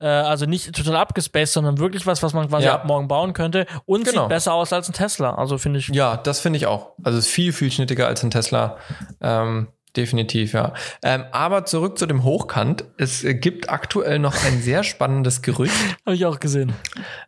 [0.00, 2.74] Äh, also nicht total abgespaced, sondern wirklich was, was man quasi Ja.
[2.74, 3.66] ab morgen bauen könnte.
[3.86, 4.22] Und Genau.
[4.22, 5.34] sieht besser aus als ein Tesla.
[5.34, 5.88] Also finde ich.
[5.88, 6.92] Ja, das finde ich auch.
[7.02, 8.76] Also es ist viel, viel schnittiger als ein Tesla.
[9.20, 10.74] Ähm, definitiv, ja.
[11.02, 12.84] Ähm, aber zurück zu dem Hochkant.
[12.96, 15.74] Es äh, gibt aktuell noch ein sehr spannendes Gerücht.
[16.06, 16.72] Habe ich auch gesehen.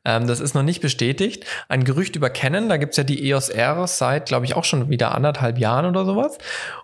[0.05, 1.44] Ähm, das ist noch nicht bestätigt.
[1.68, 4.88] Ein Gerücht über Canon, da gibt's ja die EOS R seit, glaube ich, auch schon
[4.90, 6.38] wieder anderthalb Jahren oder sowas.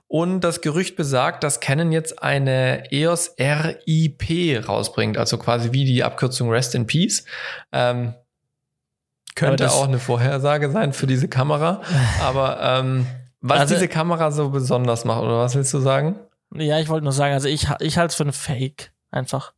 [0.08, 6.04] Und das Gerücht besagt, dass Canon jetzt eine EOS RIP rausbringt, also quasi wie die
[6.04, 7.24] Abkürzung Rest in Peace.
[7.72, 8.14] Ähm,
[9.34, 11.80] könnte auch eine Vorhersage sein für diese Kamera.
[12.20, 13.06] Aber ähm,
[13.42, 16.16] was also, diese Kamera so besonders macht, oder was willst du sagen?
[16.54, 19.52] Ja, ich wollte nur sagen, also ich, ich halte es für ein Fake, einfach.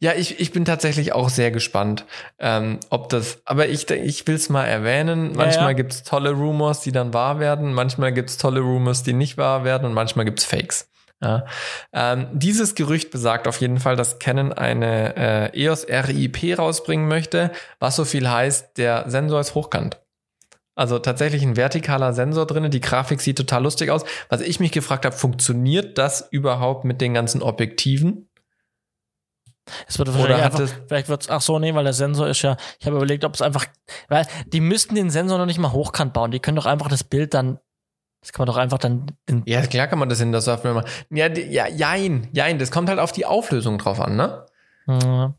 [0.00, 2.06] Ja, ich, ich bin tatsächlich auch sehr gespannt,
[2.38, 5.32] ähm, ob das, aber ich, ich will es mal erwähnen.
[5.34, 5.72] Manchmal ja, ja.
[5.72, 9.84] gibt's tolle Rumors, die dann wahr werden, manchmal gibt's tolle Rumors, die nicht wahr werden
[9.86, 10.88] und manchmal gibt's Fakes.
[11.22, 11.44] Ja.
[11.92, 15.16] Ähm, dieses Gerücht besagt auf jeden Fall, dass Canon eine
[15.52, 19.98] äh, EOS RIP rausbringen möchte, was so viel heißt, der Sensor ist hochkant.
[20.76, 22.70] Also tatsächlich ein vertikaler Sensor drinne.
[22.70, 24.04] Die Grafik sieht total lustig aus.
[24.28, 28.28] Was ich mich gefragt habe, funktioniert das überhaupt mit den ganzen Objektiven?
[29.88, 32.86] Es wird Oder einfach, vielleicht wird's, ach so, nee, weil der Sensor ist ja, ich
[32.86, 33.66] habe überlegt, ob es einfach,
[34.08, 36.30] weil die müssten den Sensor noch nicht mal hochkant bauen.
[36.30, 37.58] Die können doch einfach das Bild dann
[38.20, 39.06] das kann man doch einfach dann.
[39.46, 40.88] ja, klar kann man das in der Software machen.
[41.10, 42.58] Ja, ja, jein, jein.
[42.58, 44.46] Das kommt halt auf die Auflösung drauf an, ne?
[44.86, 45.34] Mhm.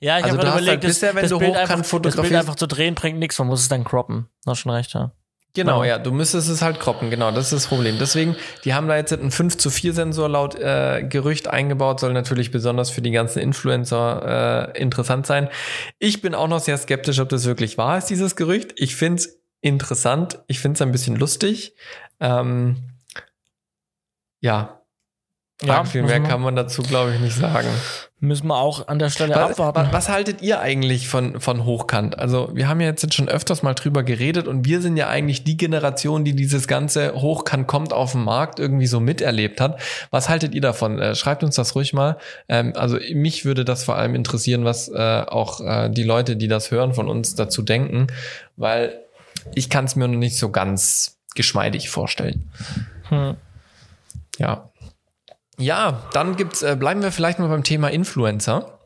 [0.00, 2.54] Ja, ich also habe überlegt, halt bisher, wenn das, du Bild einfach, das Bild einfach
[2.54, 4.28] zu drehen bringt nichts, man muss es dann croppen.
[4.46, 5.12] Hast schon recht, ja.
[5.56, 5.96] Genau, ja.
[5.96, 7.96] ja, du müsstest es halt croppen, genau, das ist das Problem.
[7.98, 12.12] Deswegen, die haben da jetzt einen 5 zu 4 Sensor laut äh, Gerücht eingebaut, soll
[12.12, 15.48] natürlich besonders für die ganzen Influencer äh, interessant sein.
[15.98, 18.74] Ich bin auch noch sehr skeptisch, ob das wirklich wahr ist, dieses Gerücht.
[18.76, 21.74] Ich find's interessant, ich find's ein bisschen lustig.
[22.20, 22.90] Ähm,
[24.40, 24.82] ja,
[25.62, 27.68] ja, viel mehr kann man dazu, glaube ich, nicht sagen.
[28.20, 29.88] Müssen wir auch an der Stelle was, abwarten.
[29.90, 32.18] Was, haltet ihr eigentlich von, von Hochkant?
[32.18, 35.44] Also, wir haben ja jetzt schon öfters mal drüber geredet und wir sind ja eigentlich
[35.44, 39.80] die Generation, die dieses ganze Hochkant kommt auf den Markt irgendwie so miterlebt hat.
[40.10, 40.98] Was haltet ihr davon?
[40.98, 42.18] Äh, schreibt uns das ruhig mal.
[42.48, 46.48] Ähm, also, mich würde das vor allem interessieren, was äh, auch äh, die Leute, die
[46.48, 48.08] das hören, von uns dazu denken,
[48.56, 48.98] weil
[49.54, 52.50] ich kann es mir noch nicht so ganz geschmeidig vorstellen.
[53.08, 53.36] Hm.
[54.38, 54.70] Ja.
[55.58, 58.78] Ja, dann gibt's, äh, bleiben wir vielleicht mal beim Thema Influencer.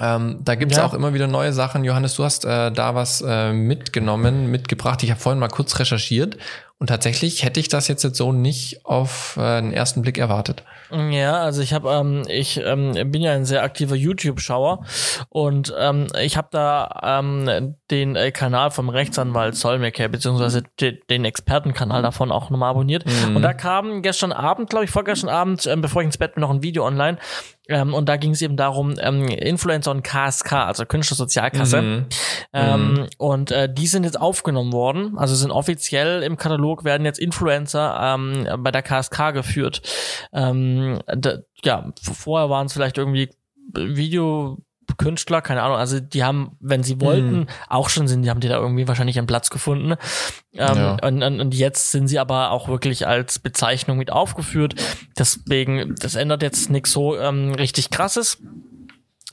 [0.00, 0.84] Ähm, da gibt's ja.
[0.84, 1.84] auch immer wieder neue Sachen.
[1.84, 5.02] Johannes, du hast äh, da was äh, mitgenommen, mitgebracht.
[5.02, 6.36] Ich habe vorhin mal kurz recherchiert
[6.80, 10.62] und tatsächlich hätte ich das jetzt, jetzt so nicht auf äh, den ersten Blick erwartet.
[10.90, 14.84] Ja, also ich habe, ähm, ich ähm, bin ja ein sehr aktiver YouTube-Schauer
[15.28, 21.24] und ähm, ich habe da ähm, den äh, Kanal vom Rechtsanwalt Solmecke beziehungsweise de den
[21.24, 23.04] Expertenkanal davon auch nochmal abonniert.
[23.06, 23.36] Mhm.
[23.36, 26.42] Und da kam gestern Abend, glaube ich, vorgestern Abend, ähm, bevor ich ins Bett bin,
[26.42, 27.18] noch ein Video online.
[27.68, 31.82] Ähm, und da ging es eben darum, ähm, Influencer und KSK, also Künstlersozialkasse.
[31.82, 32.06] Mhm.
[32.52, 33.06] Ähm, mhm.
[33.18, 37.98] Und äh, die sind jetzt aufgenommen worden, also sind offiziell im Katalog, werden jetzt Influencer
[38.00, 39.82] ähm, bei der KSK geführt.
[40.32, 43.30] Ähm, da, ja, vorher waren es vielleicht irgendwie
[43.74, 44.58] Video
[44.96, 47.46] Künstler, keine Ahnung, also die haben, wenn sie wollten, mhm.
[47.68, 49.94] auch schon sind, die haben die da irgendwie wahrscheinlich einen Platz gefunden.
[50.54, 50.96] Ähm, ja.
[51.02, 54.74] und, und, jetzt sind sie aber auch wirklich als Bezeichnung mit aufgeführt.
[55.18, 58.38] Deswegen, das ändert jetzt nichts so ähm, richtig krasses.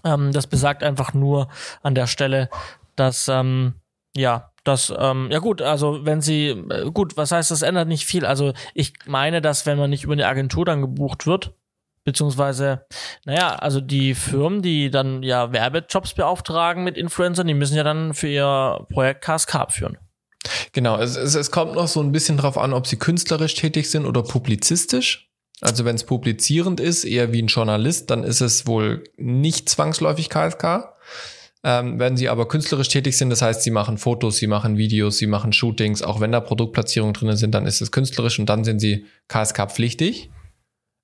[0.03, 1.47] Ähm, das besagt einfach nur
[1.81, 2.49] an der Stelle,
[2.95, 3.75] dass ähm,
[4.15, 8.05] ja, das, ähm, ja gut, also wenn sie, äh, gut, was heißt, das ändert nicht
[8.05, 8.25] viel.
[8.25, 11.53] Also ich meine, dass wenn man nicht über eine Agentur dann gebucht wird,
[12.05, 12.85] beziehungsweise,
[13.25, 18.13] naja, also die Firmen, die dann ja Werbejobs beauftragen mit Influencern, die müssen ja dann
[18.13, 19.97] für ihr Projekt KSK abführen.
[20.71, 23.89] Genau, es, es, es kommt noch so ein bisschen drauf an, ob sie künstlerisch tätig
[23.89, 25.29] sind oder publizistisch.
[25.61, 30.29] Also wenn es publizierend ist, eher wie ein Journalist, dann ist es wohl nicht zwangsläufig
[30.29, 30.95] KSK.
[31.63, 35.17] Ähm, wenn sie aber künstlerisch tätig sind, das heißt, sie machen Fotos, sie machen Videos,
[35.17, 38.63] sie machen Shootings, auch wenn da Produktplatzierungen drin sind, dann ist es künstlerisch und dann
[38.63, 40.29] sind sie KSK pflichtig.
[40.29, 40.34] Ähm,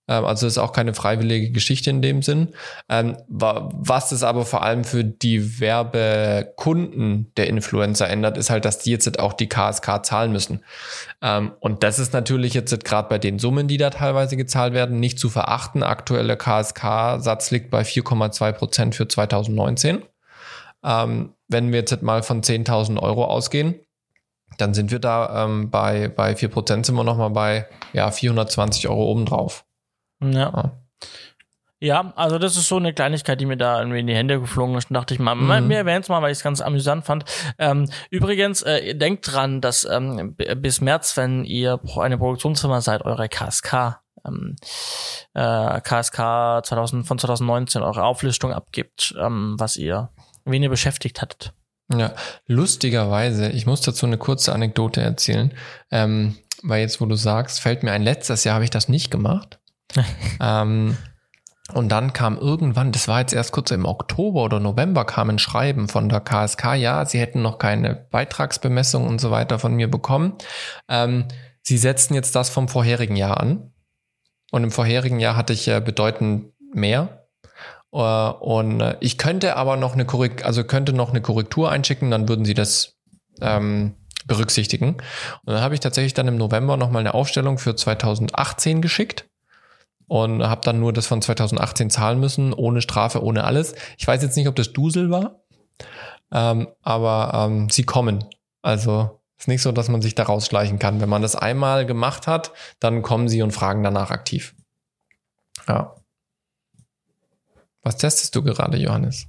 [0.07, 2.49] also ist auch keine freiwillige Geschichte in dem Sinn.
[2.89, 8.79] Ähm, was es aber vor allem für die Werbekunden der Influencer ändert, ist halt, dass
[8.79, 10.63] die jetzt auch die KSK zahlen müssen.
[11.21, 14.99] Ähm, und das ist natürlich jetzt gerade bei den Summen, die da teilweise gezahlt werden,
[14.99, 15.83] nicht zu verachten.
[15.83, 20.03] Aktueller KSK-Satz liegt bei 4,2 Prozent für 2019.
[20.83, 23.75] wenn wir jetzt mal von 10.000 Euro ausgehen,
[24.57, 29.11] dann sind wir da ähm, bei, bei 4% sind wir nochmal bei ja, 420 Euro
[29.11, 29.65] obendrauf.
[30.21, 30.71] Ja.
[31.83, 34.75] Ja, also das ist so eine Kleinigkeit, die mir da irgendwie in die Hände geflogen
[34.75, 34.91] ist.
[34.91, 35.67] Und dachte ich mal, mhm.
[35.67, 37.25] mir erwähnt es mal, weil ich es ganz amüsant fand.
[37.57, 43.27] Ähm, übrigens, äh, denkt dran, dass ähm, bis März, wenn ihr eine Produktionsfirma seid, eure
[43.29, 44.57] KSK, ähm,
[45.33, 50.11] äh, KSK 2000, von 2019 eure Auflistung abgibt, ähm, was ihr,
[50.45, 51.51] wen ihr beschäftigt hattet.
[51.91, 52.13] Ja,
[52.45, 55.51] lustigerweise, ich muss dazu eine kurze Anekdote erzählen.
[55.89, 59.09] Ähm, weil jetzt, wo du sagst, fällt mir ein, letztes Jahr habe ich das nicht
[59.09, 59.59] gemacht.
[60.41, 60.97] ähm,
[61.73, 65.39] und dann kam irgendwann, das war jetzt erst kurz im Oktober oder November, kam ein
[65.39, 69.89] Schreiben von der KSK, ja, sie hätten noch keine Beitragsbemessung und so weiter von mir
[69.89, 70.33] bekommen.
[70.89, 71.25] Ähm,
[71.61, 73.71] sie setzen jetzt das vom vorherigen Jahr an.
[74.51, 77.25] Und im vorherigen Jahr hatte ich äh, bedeutend mehr.
[77.93, 82.11] Äh, und äh, ich könnte aber noch eine Korrektur, also könnte noch eine Korrektur einschicken,
[82.11, 82.97] dann würden sie das
[83.39, 84.95] ähm, berücksichtigen.
[85.45, 89.30] Und dann habe ich tatsächlich dann im November nochmal eine Aufstellung für 2018 geschickt
[90.11, 93.75] und habe dann nur das von 2018 zahlen müssen, ohne Strafe, ohne alles.
[93.97, 95.39] Ich weiß jetzt nicht, ob das Dusel war,
[96.33, 98.25] ähm, aber ähm, sie kommen.
[98.61, 100.99] Also ist nicht so, dass man sich da rausschleichen kann.
[100.99, 102.51] Wenn man das einmal gemacht hat,
[102.81, 104.53] dann kommen sie und fragen danach aktiv.
[105.69, 105.95] Ja.
[107.81, 109.27] Was testest du gerade, Johannes?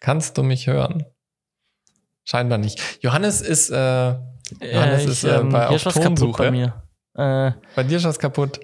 [0.00, 1.06] Kannst du mich hören?
[2.24, 2.80] Scheinbar nicht.
[3.00, 4.16] Johannes ist, äh,
[4.60, 6.42] Johannes ich, ist äh, ähm, bei hier ist was kaputt Auktionsuche.
[6.42, 6.87] bei mir.
[7.18, 8.60] Äh, Bei dir ist was kaputt.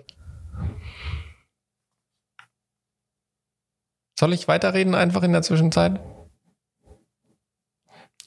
[4.19, 6.01] Soll ich weiterreden einfach in der Zwischenzeit?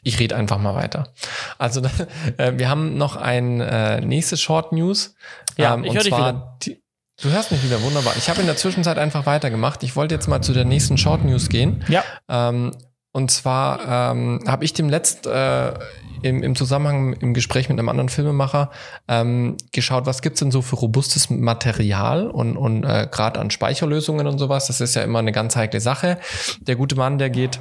[0.03, 1.13] Ich rede einfach mal weiter.
[1.57, 1.81] Also
[2.37, 5.15] äh, wir haben noch ein äh, nächstes Short News.
[5.57, 6.57] Ja, ähm, ich und zwar wieder.
[6.63, 6.83] Die,
[7.21, 8.13] du hörst mich wieder wunderbar.
[8.17, 9.81] Ich habe in der Zwischenzeit einfach weitergemacht.
[9.83, 11.83] Ich wollte jetzt mal zu der nächsten Short News gehen.
[11.87, 12.03] ja.
[12.27, 12.75] Ähm,
[13.17, 15.73] und zwar ähm, habe ich dem letzt äh,
[16.21, 18.69] im, im Zusammenhang im Gespräch mit einem anderen Filmemacher
[19.07, 24.27] ähm, geschaut, was gibt's denn so für robustes Material und, und äh, gerade an Speicherlösungen
[24.27, 24.67] und sowas.
[24.67, 26.19] Das ist ja immer eine ganz heikle Sache.
[26.59, 27.59] Der gute Mann, der geht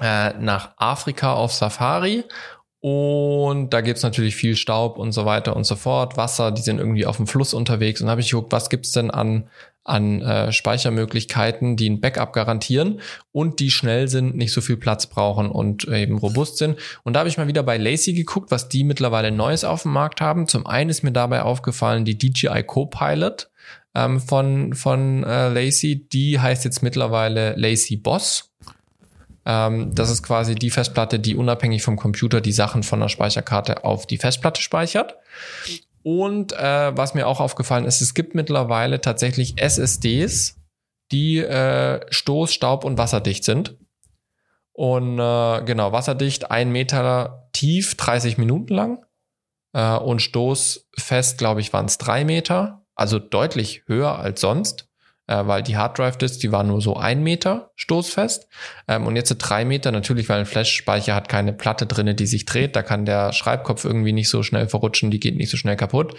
[0.00, 2.24] äh, nach Afrika auf Safari
[2.80, 6.16] und da gibt's natürlich viel Staub und so weiter und so fort.
[6.16, 8.00] Wasser, die sind irgendwie auf dem Fluss unterwegs.
[8.00, 9.50] Und habe ich geguckt, was gibt's denn an,
[9.90, 13.00] an äh, Speichermöglichkeiten, die ein Backup garantieren
[13.32, 16.78] und die schnell sind, nicht so viel Platz brauchen und eben robust sind.
[17.02, 19.92] Und da habe ich mal wieder bei Lacey geguckt, was die mittlerweile Neues auf dem
[19.92, 20.48] Markt haben.
[20.48, 23.50] Zum einen ist mir dabei aufgefallen, die DJI Copilot
[23.94, 28.52] ähm, von, von äh, Lacey, die heißt jetzt mittlerweile Lacey Boss.
[29.44, 33.84] Ähm, das ist quasi die Festplatte, die unabhängig vom Computer die Sachen von der Speicherkarte
[33.84, 35.16] auf die Festplatte speichert.
[36.02, 40.56] Und äh, was mir auch aufgefallen ist, es gibt mittlerweile tatsächlich SSDs,
[41.12, 43.76] die äh, stoß-, staub- und wasserdicht sind.
[44.72, 49.04] Und äh, genau, wasserdicht, ein Meter tief, 30 Minuten lang.
[49.72, 52.86] Äh, und stoßfest, glaube ich, waren es drei Meter.
[52.94, 54.89] Also deutlich höher als sonst
[55.30, 58.48] äh, weil die Harddrive-Disk, die war nur so ein Meter stoßfest.
[58.88, 62.26] Ähm, und jetzt sind drei Meter, natürlich, weil ein Flash-Speicher hat keine Platte drinne, die
[62.26, 62.74] sich dreht.
[62.74, 66.16] Da kann der Schreibkopf irgendwie nicht so schnell verrutschen, die geht nicht so schnell kaputt.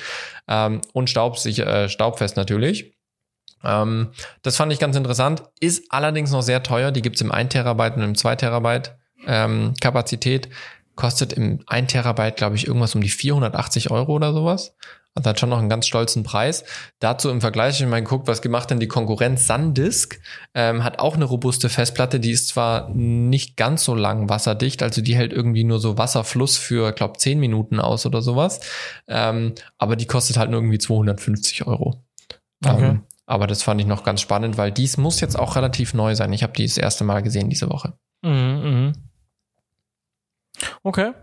[0.47, 2.95] Ähm, und staubsicher, äh, staubfest natürlich.
[3.65, 4.11] Ähm,
[4.43, 5.43] das fand ich ganz interessant.
[5.59, 6.91] Ist allerdings noch sehr teuer.
[6.91, 8.95] Die gibt's im 1 Terabyte und im 2 Terabyte
[9.27, 10.47] ähm, Kapazität.
[10.95, 14.73] Kostet im 1 Terabyte, glaube ich, irgendwas um die 480 Euro oder sowas.
[15.13, 16.63] Also hat schon noch einen ganz stolzen Preis.
[16.99, 20.21] Dazu im Vergleich, wenn man guckt, was gemacht denn die Konkurrenz Sandisk,
[20.53, 25.01] ähm, hat auch eine robuste Festplatte, die ist zwar nicht ganz so lang wasserdicht, also
[25.01, 28.61] die hält irgendwie nur so Wasserfluss für, glaube 10 Minuten aus oder sowas,
[29.07, 32.01] ähm, aber die kostet halt nur irgendwie 250 Euro.
[32.63, 32.89] Okay.
[32.89, 36.15] Ähm, aber das fand ich noch ganz spannend, weil dies muss jetzt auch relativ neu
[36.15, 36.33] sein.
[36.33, 37.93] Ich habe die das erste Mal gesehen diese Woche.
[38.21, 38.93] Mhm, mhm.
[40.83, 41.13] Okay.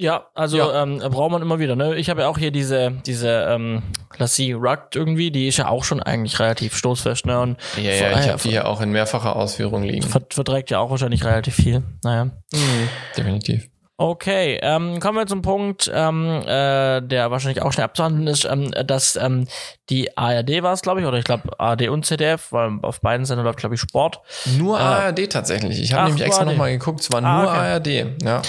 [0.00, 0.82] Ja, also Ja.
[0.82, 1.74] Ähm, braucht man immer wieder.
[1.74, 1.96] Ne?
[1.96, 3.82] Ich habe ja auch hier diese diese ähm,
[4.16, 7.26] Lassie Rugged irgendwie, die ist ja auch schon eigentlich relativ stoßfest.
[7.26, 7.40] Ne?
[7.40, 10.06] Und Ja, ja, ich habe die hier auch in mehrfacher Ausführung liegen.
[10.06, 11.82] ver verträgt ja auch wahrscheinlich relativ viel.
[12.04, 12.26] Naja.
[12.26, 13.68] Mhm, definitiv.
[14.00, 18.70] Okay, ähm, kommen wir zum Punkt, ähm, äh, der wahrscheinlich auch schnell abzuhandeln ist, ähm,
[18.86, 19.48] dass ähm,
[19.90, 23.26] die ARD war es, glaube ich, oder ich glaube ARD und ZDF, weil auf beiden
[23.26, 24.20] Sendern läuft, glaube ich, Sport.
[24.56, 25.80] Nur Äh, ARD tatsächlich.
[25.82, 27.58] Ich habe nämlich extra nochmal geguckt, es war Ah, nur okay.
[28.12, 28.22] ARD.
[28.22, 28.42] Ja.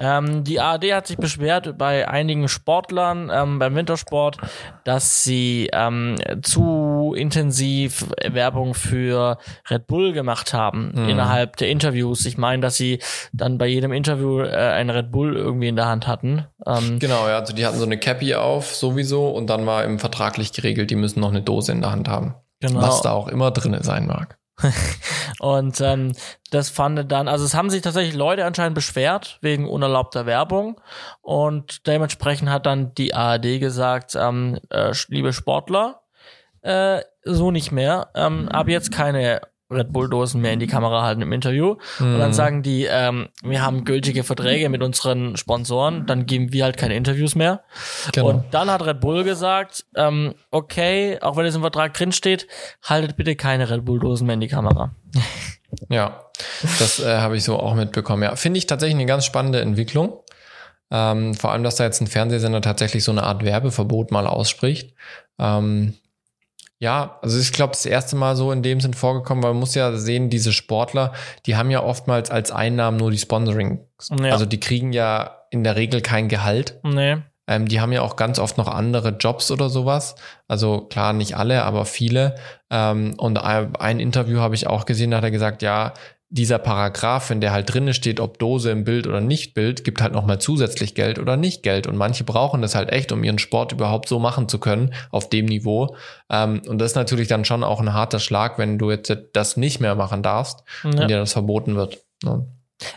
[0.00, 4.38] Ähm, die ARD hat sich beschwert bei einigen Sportlern ähm, beim Wintersport,
[4.82, 9.38] dass sie ähm, zu intensiv Werbung für
[9.70, 11.08] Red Bull gemacht haben Mhm.
[11.10, 12.26] innerhalb der Interviews.
[12.26, 12.98] Ich meine, dass sie
[13.32, 16.46] dann bei jedem Interview äh, ein Red Bull irgendwie in der Hand hatten.
[16.66, 19.98] Ähm, Genau, ja, also die hatten so eine Cappy auf sowieso und dann war eben
[19.98, 22.34] vertraglich geregelt, die müssen noch eine Dose in der Hand haben.
[22.60, 22.80] genau.
[22.80, 24.38] Was da auch immer drinne sein mag.
[25.38, 26.12] Und ähm,
[26.50, 30.80] das fand dann, also es haben sich tatsächlich Leute anscheinend beschwert wegen unerlaubter Werbung
[31.20, 36.00] und dementsprechend hat dann die ARD gesagt, ähm, äh, liebe Sportler,
[36.62, 41.22] äh, so nicht mehr, ähm, ab jetzt keine Red Bull-Dosen mehr in die Kamera halten
[41.22, 41.76] im Interview.
[41.98, 42.18] Und Mhm.
[42.18, 46.76] dann sagen die, ähm, wir haben gültige Verträge mit unseren Sponsoren, dann geben wir halt
[46.76, 47.62] keine Interviews mehr.
[48.12, 48.28] Genau.
[48.28, 52.46] Und dann hat Red Bull gesagt, ähm, okay, auch wenn es im Vertrag drin steht,
[52.84, 54.94] haltet bitte keine Red Bull-Dosen mehr in die Kamera.
[55.88, 56.22] Ja,
[56.78, 58.22] das äh, habe ich so auch mitbekommen.
[58.22, 60.20] Ja, finde ich tatsächlich eine ganz spannende Entwicklung.
[60.92, 64.94] Ähm, vor allem, dass da jetzt ein Fernsehsender tatsächlich so eine Art Werbeverbot mal ausspricht.
[65.38, 65.94] Ähm,
[66.78, 69.74] ja, also ich glaube, das erste Mal so in dem Sinn vorgekommen, weil man muss
[69.74, 71.12] ja sehen, diese Sportler,
[71.46, 73.80] die haben ja oftmals als Einnahmen nur die Sponsoring.
[74.20, 74.32] Ja.
[74.32, 76.78] Also die kriegen ja in der Regel kein Gehalt.
[76.82, 77.16] Nee.
[77.48, 80.16] Ähm, die haben ja auch ganz oft noch andere Jobs oder sowas.
[80.48, 82.34] Also klar, nicht alle, aber viele.
[82.70, 85.94] Ähm, und ein Interview habe ich auch gesehen, da hat er gesagt, ja,
[86.28, 90.00] dieser Paragraph, wenn der halt drinne steht, ob Dose im Bild oder nicht Bild, gibt
[90.00, 91.86] halt nochmal zusätzlich Geld oder nicht Geld.
[91.86, 95.28] Und manche brauchen das halt echt, um ihren Sport überhaupt so machen zu können, auf
[95.28, 95.96] dem Niveau.
[96.28, 99.56] Ähm, und das ist natürlich dann schon auch ein harter Schlag, wenn du jetzt das
[99.56, 100.90] nicht mehr machen darfst ja.
[100.90, 101.98] und dir das verboten wird.
[102.24, 102.42] Ja.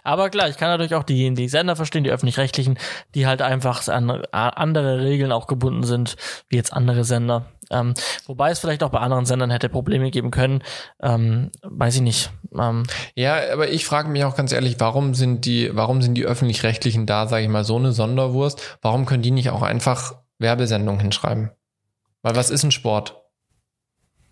[0.03, 2.77] Aber klar, ich kann natürlich auch die, die Sender verstehen, die öffentlich-rechtlichen,
[3.15, 6.15] die halt einfach an andere Regeln auch gebunden sind,
[6.49, 7.45] wie jetzt andere Sender.
[7.69, 7.93] Ähm,
[8.25, 10.63] wobei es vielleicht auch bei anderen Sendern hätte Probleme geben können.
[11.01, 12.31] Ähm, weiß ich nicht.
[12.57, 12.83] Ähm,
[13.15, 17.05] ja, aber ich frage mich auch ganz ehrlich, warum sind die, warum sind die öffentlich-rechtlichen
[17.05, 18.79] da, sage ich mal, so eine Sonderwurst?
[18.81, 21.51] Warum können die nicht auch einfach Werbesendungen hinschreiben?
[22.21, 23.21] Weil was ist ein Sport?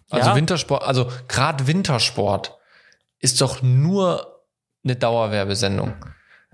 [0.09, 0.35] Also ja.
[0.35, 2.57] Wintersport, also gerade Wintersport
[3.19, 4.43] ist doch nur
[4.83, 5.93] eine Dauerwerbesendung.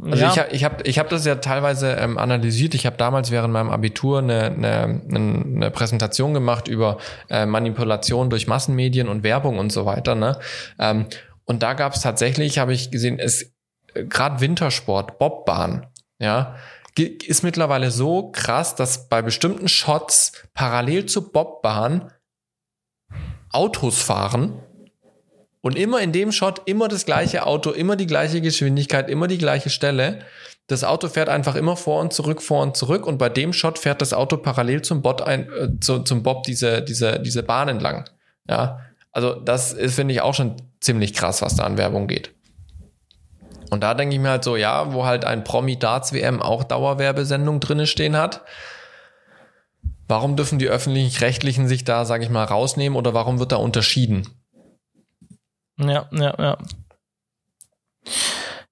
[0.02, 0.32] Also ja.
[0.32, 2.74] ich habe ich hab, ich hab das ja teilweise ähm, analysiert.
[2.74, 6.98] Ich habe damals während meinem Abitur eine, eine, eine Präsentation gemacht über
[7.30, 10.16] äh, Manipulation durch Massenmedien und Werbung und so weiter.
[10.16, 10.40] Ne?
[10.80, 11.06] Ähm,
[11.46, 13.54] und da gab es tatsächlich, habe ich gesehen, es
[13.94, 15.88] äh, gerade Wintersport, Bobbahn,
[16.20, 16.56] ja,
[16.98, 22.12] ist mittlerweile so krass, dass bei bestimmten Shots parallel zur Bobbahn
[23.52, 24.60] Autos fahren
[25.64, 29.38] und immer in dem Shot immer das gleiche Auto, immer die gleiche Geschwindigkeit, immer die
[29.38, 30.20] gleiche Stelle.
[30.68, 33.08] Das Auto fährt einfach immer vor und zurück, vor und zurück.
[33.08, 36.44] Und bei dem Shot fährt das Auto parallel zum Bot ein, äh, zu, zum Bob
[36.44, 38.10] diese, diese, diese Bahn entlang.
[38.50, 38.82] Ja.
[39.14, 42.34] Also das ist, finde ich, auch schon ziemlich krass, was da an Werbung geht.
[43.70, 46.66] Und da denke ich mir halt so, ja, wo halt ein Promi Darts WM auch
[46.66, 48.42] Dauerwerbesendung drinne stehen hat.
[50.10, 54.28] Warum dürfen die öffentlich-rechtlichen sich da, sage ich mal, rausnehmen oder warum wird da unterschieden?
[55.78, 56.58] Ja, ja, ja.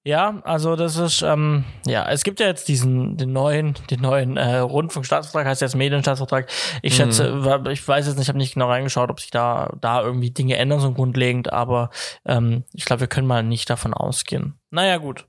[0.04, 4.36] Ja, also das ist, ähm, ja, es gibt ja jetzt diesen, den neuen, den neuen
[4.36, 6.50] äh, Rundfunkstaatsvertrag, heißt jetzt Medienstaatsvertrag.
[6.82, 6.96] Ich mhm.
[6.96, 10.32] schätze, ich weiß jetzt nicht, ich habe nicht genau reingeschaut, ob sich da, da irgendwie
[10.32, 11.90] Dinge ändern, so grundlegend, aber
[12.26, 14.58] ähm, ich glaube, wir können mal nicht davon ausgehen.
[14.70, 15.28] Naja, gut.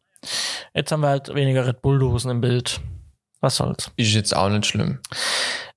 [0.73, 2.81] Jetzt haben wir halt weniger Red Bull-Dosen im Bild.
[3.41, 3.91] Was soll's.
[3.97, 5.01] Ist jetzt auch nicht schlimm.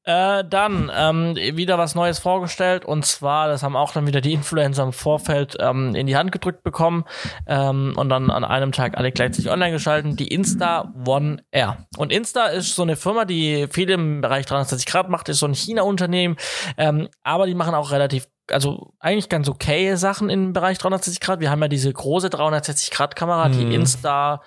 [0.08, 4.32] Äh, dann ähm, wieder was Neues vorgestellt und zwar, das haben auch dann wieder die
[4.34, 7.04] Influencer im Vorfeld ähm, in die Hand gedrückt bekommen
[7.48, 11.78] ähm, und dann an einem Tag alle gleichzeitig online geschalten, die Insta One R.
[11.96, 15.46] Und Insta ist so eine Firma, die viel im Bereich 360 Grad macht, ist so
[15.46, 16.36] ein China-Unternehmen,
[16.76, 21.40] ähm, aber die machen auch relativ also eigentlich ganz okay Sachen im Bereich 360 Grad.
[21.40, 23.72] Wir haben ja diese große 360 Grad Kamera, die hm.
[23.72, 24.40] Insta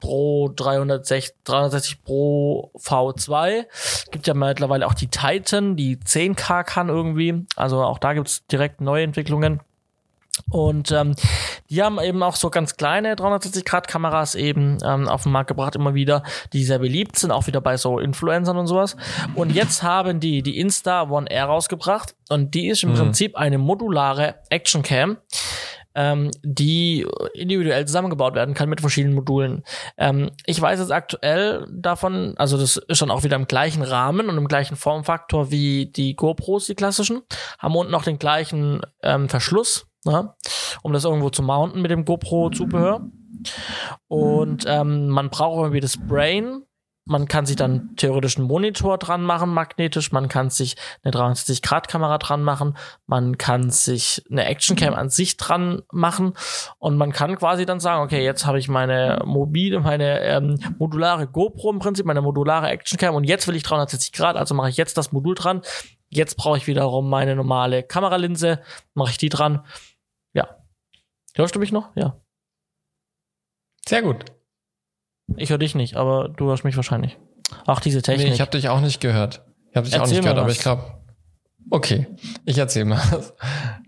[0.00, 3.66] Pro 360, 360 Pro V2.
[4.10, 7.46] Gibt ja mittlerweile auch die Titan, die 10K kann irgendwie.
[7.56, 9.60] Also auch da gibt's direkt neue Entwicklungen.
[10.48, 11.14] Und ähm,
[11.68, 15.94] die haben eben auch so ganz kleine 360-Grad-Kameras eben ähm, auf den Markt gebracht, immer
[15.94, 16.22] wieder,
[16.52, 18.96] die sehr beliebt sind, auch wieder bei so Influencern und sowas.
[19.34, 22.96] Und jetzt haben die die Insta One R rausgebracht und die ist im mhm.
[22.96, 25.18] Prinzip eine modulare Action Cam
[25.94, 29.64] ähm, die individuell zusammengebaut werden kann mit verschiedenen Modulen.
[29.96, 34.28] Ähm, ich weiß jetzt aktuell davon, also das ist dann auch wieder im gleichen Rahmen
[34.28, 37.22] und im gleichen Formfaktor wie die GoPros, die klassischen,
[37.58, 40.34] haben unten noch den gleichen ähm, Verschluss, ne,
[40.82, 43.00] um das irgendwo zu mounten mit dem GoPro-Zubehör.
[44.08, 46.62] Und ähm, man braucht irgendwie das Brain,
[47.10, 50.12] man kann sich dann theoretisch einen Monitor dran machen, magnetisch.
[50.12, 52.76] Man kann sich eine 360-Grad-Kamera dran machen.
[53.06, 56.34] Man kann sich eine Actioncam an sich dran machen.
[56.78, 61.26] Und man kann quasi dann sagen, okay, jetzt habe ich meine mobile, meine ähm, modulare
[61.26, 64.76] GoPro im Prinzip, meine modulare Actioncam und jetzt will ich 360 Grad, also mache ich
[64.76, 65.62] jetzt das Modul dran.
[66.10, 68.60] Jetzt brauche ich wiederum meine normale Kameralinse,
[68.94, 69.64] mache ich die dran.
[70.32, 70.60] Ja.
[71.34, 71.90] Hörst du mich noch?
[71.96, 72.20] Ja.
[73.84, 74.24] Sehr gut.
[75.36, 77.16] Ich höre dich nicht, aber du hörst mich wahrscheinlich.
[77.66, 78.28] Ach, diese Technik.
[78.28, 79.42] Nee, ich habe dich auch nicht gehört.
[79.70, 80.82] Ich habe dich Erzähl auch nicht gehört, aber ich glaube.
[81.70, 82.06] Okay,
[82.46, 83.00] ich erzähle mal.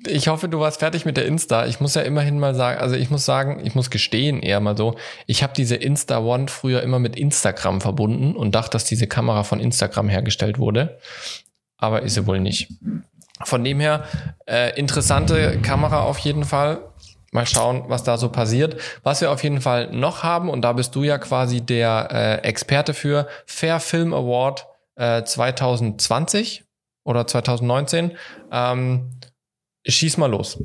[0.07, 1.67] Ich hoffe, du warst fertig mit der Insta.
[1.67, 4.77] Ich muss ja immerhin mal sagen, also ich muss sagen, ich muss gestehen eher mal
[4.77, 9.07] so, ich habe diese Insta One früher immer mit Instagram verbunden und dachte, dass diese
[9.07, 10.99] Kamera von Instagram hergestellt wurde.
[11.77, 12.69] Aber ist sie wohl nicht.
[13.45, 14.05] Von dem her,
[14.47, 16.92] äh, interessante Kamera auf jeden Fall
[17.33, 18.81] mal schauen, was da so passiert.
[19.03, 22.47] Was wir auf jeden Fall noch haben, und da bist du ja quasi der äh,
[22.47, 24.67] Experte für, Fair Film Award
[24.97, 26.65] äh, 2020
[27.05, 28.13] oder 2019.
[28.53, 29.11] Ähm,
[29.85, 30.63] Schieß mal los.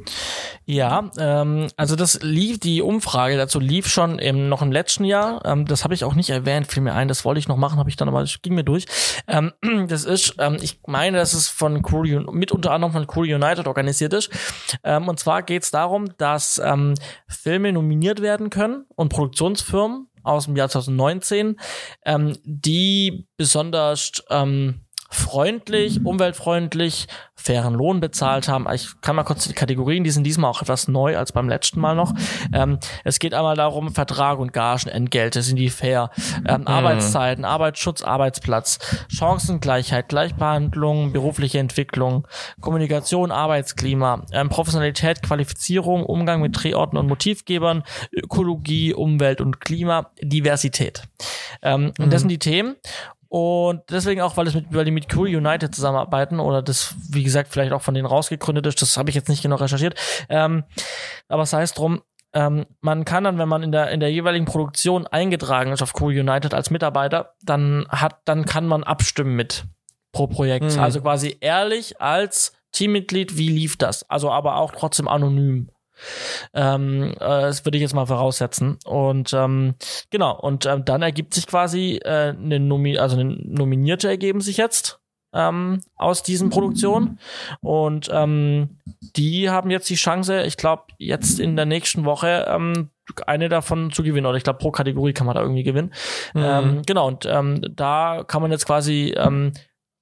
[0.66, 5.44] Ja, ähm, also das lief, die Umfrage dazu lief schon im, noch im letzten Jahr.
[5.44, 7.80] Ähm, das habe ich auch nicht erwähnt, fiel mir ein, das wollte ich noch machen,
[7.80, 8.86] habe ich dann aber, das ging mir durch.
[9.28, 9.54] Ähm,
[9.88, 13.66] das ist, ähm, ich meine, dass es von Crew, mit unter anderem von Crew United
[13.66, 14.30] organisiert ist.
[14.84, 16.94] Ähm, und zwar geht es darum, dass ähm,
[17.28, 21.60] Filme nominiert werden können und Produktionsfirmen aus dem Jahr 2019,
[22.06, 28.68] ähm, die besonders ähm, freundlich, umweltfreundlich, fairen Lohn bezahlt haben.
[28.74, 31.80] Ich kann mal kurz die Kategorien, die sind diesmal auch etwas neu als beim letzten
[31.80, 32.14] Mal noch.
[32.52, 36.10] Ähm, es geht einmal darum, Vertrag und Gagen, Entgelte, sind die fair,
[36.48, 36.68] ähm, mhm.
[36.68, 42.28] Arbeitszeiten, Arbeitsschutz, Arbeitsplatz, Chancengleichheit, Gleichbehandlung, berufliche Entwicklung,
[42.60, 51.04] Kommunikation, Arbeitsklima, ähm, Professionalität, Qualifizierung, Umgang mit Drehorten und Motivgebern, Ökologie, Umwelt und Klima, Diversität.
[51.64, 51.94] Mhm.
[51.98, 52.30] Und das mhm.
[52.30, 52.76] sind die Themen.
[53.30, 57.24] Und deswegen auch, weil, es mit, weil die mit Cool United zusammenarbeiten oder das, wie
[57.24, 59.96] gesagt, vielleicht auch von denen rausgegründet ist, das habe ich jetzt nicht genau recherchiert.
[60.30, 60.64] Ähm,
[61.28, 62.02] aber es heißt drum,
[62.34, 65.94] ähm, man kann dann, wenn man in der, in der jeweiligen Produktion eingetragen ist auf
[66.00, 69.66] Cool United als Mitarbeiter, dann hat, dann kann man abstimmen mit
[70.12, 70.76] pro Projekt.
[70.76, 70.80] Mhm.
[70.80, 74.10] Also quasi ehrlich als Teammitglied, wie lief das?
[74.10, 75.70] Also aber auch trotzdem anonym.
[76.54, 78.78] Ähm, äh, das würde ich jetzt mal voraussetzen.
[78.86, 79.76] Und ähm,
[80.10, 84.58] genau, und ähm, dann ergibt sich quasi äh, eine Nomi also eine Nominierte ergeben sich
[84.58, 85.00] jetzt
[85.34, 87.20] ähm, aus diesen Produktionen.
[87.62, 88.78] Und ähm,
[89.16, 92.90] die haben jetzt die Chance, ich glaube, jetzt in der nächsten Woche ähm,
[93.26, 94.26] eine davon zu gewinnen.
[94.26, 95.94] Oder ich glaube, pro Kategorie kann man da irgendwie gewinnen.
[96.34, 96.44] Mhm.
[96.44, 99.54] Ähm, genau, und ähm, da kann man jetzt quasi, ähm,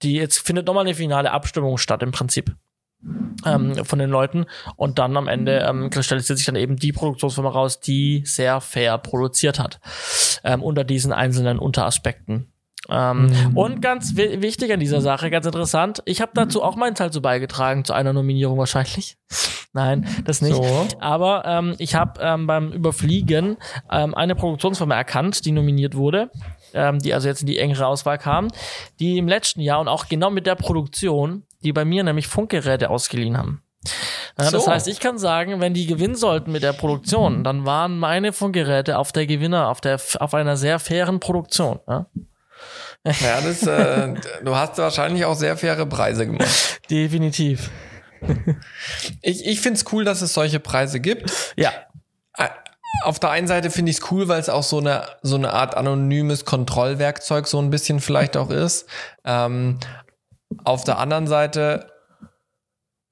[0.02, 2.56] die jetzt findet nochmal eine finale Abstimmung statt im Prinzip
[3.46, 4.46] ähm, von den Leuten.
[4.76, 8.98] Und dann am Ende ähm, kristallisiert sich dann eben die Produktionsfirma raus, die sehr fair
[8.98, 9.80] produziert hat.
[10.44, 12.52] Ähm, unter diesen einzelnen Unteraspekten.
[12.90, 13.58] Ähm, mhm.
[13.58, 17.22] Und ganz wichtig an dieser Sache, ganz interessant, ich habe dazu auch meinen Teil zu
[17.22, 19.18] beigetragen, zu einer Nominierung wahrscheinlich.
[19.74, 20.56] Nein, das nicht.
[20.56, 20.88] So.
[21.00, 23.58] Aber ähm, ich habe ähm, beim Überfliegen
[23.92, 26.32] ähm, eine Produktionsfirma erkannt, die nominiert wurde,
[26.74, 28.48] ähm, die also jetzt in die engere Auswahl kam,
[29.00, 32.90] die im letzten Jahr und auch genau mit der Produktion die bei mir nämlich Funkgeräte
[32.90, 33.62] ausgeliehen haben.
[34.38, 34.58] Ja, so.
[34.58, 38.34] Das heißt, ich kann sagen, wenn die gewinnen sollten mit der Produktion, dann waren meine
[38.34, 41.80] Funkgeräte auf der Gewinner, auf der, auf einer sehr fairen Produktion.
[41.88, 42.06] Ja,
[43.06, 44.14] ja das, äh,
[44.44, 46.82] du hast wahrscheinlich auch sehr faire Preise gemacht.
[46.90, 47.70] Definitiv.
[49.22, 51.32] ich ich finde es cool, dass es solche Preise gibt.
[51.56, 51.72] Ja.
[53.04, 55.52] Auf der einen Seite finde ich es cool, weil es auch so eine, so eine
[55.52, 58.88] Art anonymes Kontrollwerkzeug so ein bisschen vielleicht auch ist.
[59.26, 59.80] Ähm,
[60.64, 61.88] auf der anderen Seite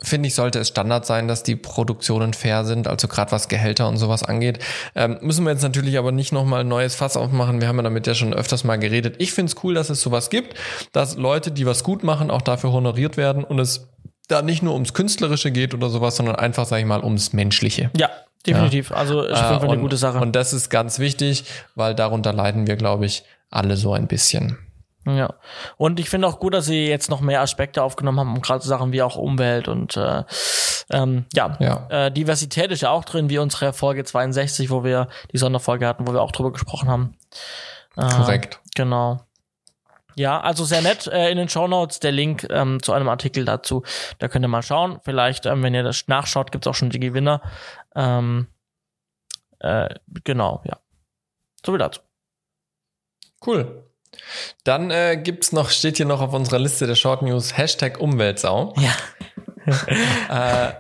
[0.02, 3.88] finde ich, sollte es Standard sein, dass die Produktionen fair sind, also gerade was Gehälter
[3.88, 4.60] und sowas angeht.
[4.96, 7.62] Ähm, müssen wir jetzt natürlich aber nicht nochmal ein neues Fass aufmachen.
[7.62, 9.16] Wir haben ja damit ja schon öfters mal geredet.
[9.20, 10.56] Ich finde es cool, dass es sowas gibt,
[10.92, 13.88] dass Leute, die was gut machen, auch dafür honoriert werden und es
[14.28, 17.92] da nicht nur ums Künstlerische geht oder sowas, sondern einfach, sag ich mal, ums Menschliche.
[17.98, 18.10] Ja,
[18.46, 18.90] definitiv.
[18.90, 18.98] Ja.
[18.98, 20.20] Also ist auf äh, eine gute Sache.
[20.20, 24.58] Und das ist ganz wichtig, weil darunter leiden wir, glaube ich, alle so ein bisschen.
[25.06, 25.34] Ja.
[25.78, 28.94] Und ich finde auch gut, dass sie jetzt noch mehr Aspekte aufgenommen haben, gerade Sachen
[28.94, 30.24] wie auch Umwelt und äh,
[30.92, 31.88] ähm, ja, ja.
[31.90, 36.08] Äh, Diversität ist ja auch drin, wie unsere Folge 62, wo wir die Sonderfolge hatten,
[36.08, 37.18] wo wir auch drüber gesprochen haben.
[37.98, 38.60] Äh, Korrekt.
[38.76, 39.26] Genau.
[40.16, 41.08] Ja, also sehr nett.
[41.08, 43.84] Äh, in den Show Notes der Link ähm, zu einem Artikel dazu.
[44.20, 45.00] Da könnt ihr mal schauen.
[45.04, 47.42] Vielleicht, ähm, wenn ihr das nachschaut, gibt's auch schon die Gewinner.
[47.96, 48.48] Ähm,
[49.60, 49.90] äh,
[50.24, 50.78] genau, ja.
[51.66, 52.02] So viel dazu.
[53.46, 53.84] Cool.
[54.64, 58.74] Dann äh, gibt's noch, steht hier noch auf unserer Liste der Short News Hashtag Umweltsau.
[58.78, 60.70] Ja.
[60.70, 60.74] äh,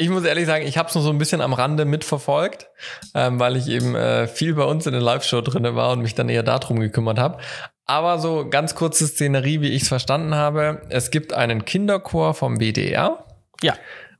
[0.00, 2.68] ich muss ehrlich sagen, ich habe es nur so ein bisschen am Rande mitverfolgt,
[3.14, 6.14] ähm, weil ich eben äh, viel bei uns in der Live-Show drin war und mich
[6.14, 7.38] dann eher darum gekümmert habe.
[7.84, 10.82] Aber so ganz kurze Szenerie, wie ich es verstanden habe.
[10.88, 13.24] Es gibt einen Kinderchor vom WDR.
[13.60, 13.74] Ja.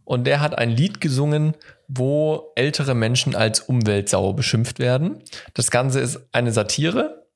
[0.05, 1.55] Und der hat ein Lied gesungen,
[1.87, 5.23] wo ältere Menschen als Umweltsau beschimpft werden.
[5.55, 7.28] Das Ganze ist eine Satire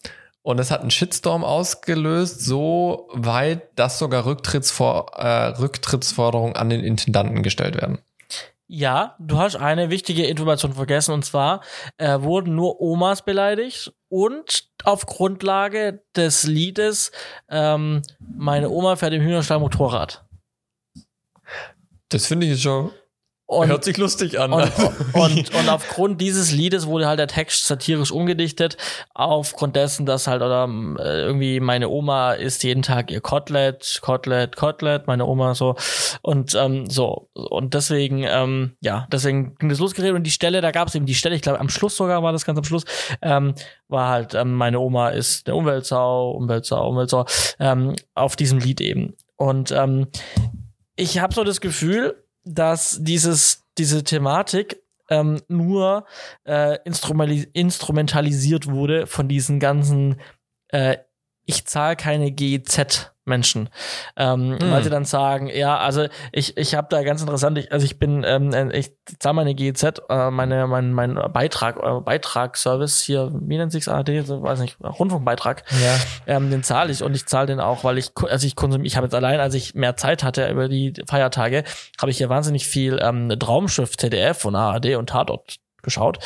[0.43, 6.82] und es hat einen Shitstorm ausgelöst, so weit, dass sogar Rücktrittsvor äh, Rücktrittsforderungen an den
[6.82, 7.99] Intendanten gestellt werden.
[8.66, 11.61] Ja, du hast eine wichtige Information vergessen und zwar
[11.99, 17.12] äh, wurden nur Omas beleidigt und auf Grundlage des Liedes
[17.51, 20.24] ähm, Meine Oma fährt im Hühnerstall Motorrad.
[22.09, 22.90] Das finde ich schon
[23.53, 24.53] und, Hört sich lustig an.
[24.53, 24.72] Und,
[25.12, 28.76] und, und, aufgrund dieses Liedes wurde halt der Text satirisch umgedichtet,
[29.14, 34.57] aufgrund dessen, dass halt oder äh, irgendwie meine Oma isst jeden Tag ihr Kotelett, Kotelett,
[34.57, 35.76] Kotelett, meine Oma so.
[36.22, 40.16] Und ähm, so und deswegen ähm, ja, deswegen ging das losgeredet.
[40.16, 42.32] Und die Stelle, da gab es eben die Stelle, ich glaube am Schluss sogar war
[42.32, 42.84] das ganz am Schluss,
[43.20, 43.55] ähm,
[43.88, 47.26] war halt ähm, meine Oma ist eine Umweltsau, Umweltsau, Umweltsau
[47.59, 49.14] ähm, auf diesem Lied eben.
[49.36, 50.07] Und ähm,
[50.96, 56.07] ich habe so das Gefühl dass dieses, diese Thematik ähm, nur
[56.45, 60.20] äh, instrumentalisiert wurde von diesen ganzen
[60.68, 60.99] äh,
[61.45, 63.68] ich zahle keine GZ Menschen,
[64.16, 64.70] ähm, hm.
[64.70, 67.99] weil sie dann sagen, ja, also ich ich habe da ganz interessant, ich, also ich
[67.99, 73.57] bin, ähm, ich zahle meine GEZ, äh, meine mein mein Beitrag, äh, Beitragsservice hier, wie
[73.57, 76.35] nennt sich's ARD, weiß nicht, Rundfunkbeitrag, ja.
[76.37, 78.97] ähm, den zahle ich und ich zahle den auch, weil ich, also ich konsumiere, ich
[78.97, 81.64] habe jetzt allein, als ich mehr Zeit hatte über die Feiertage,
[82.01, 86.18] habe ich hier wahnsinnig viel ähm, Traumschiff, TDF und ARD und Tatort geschaut.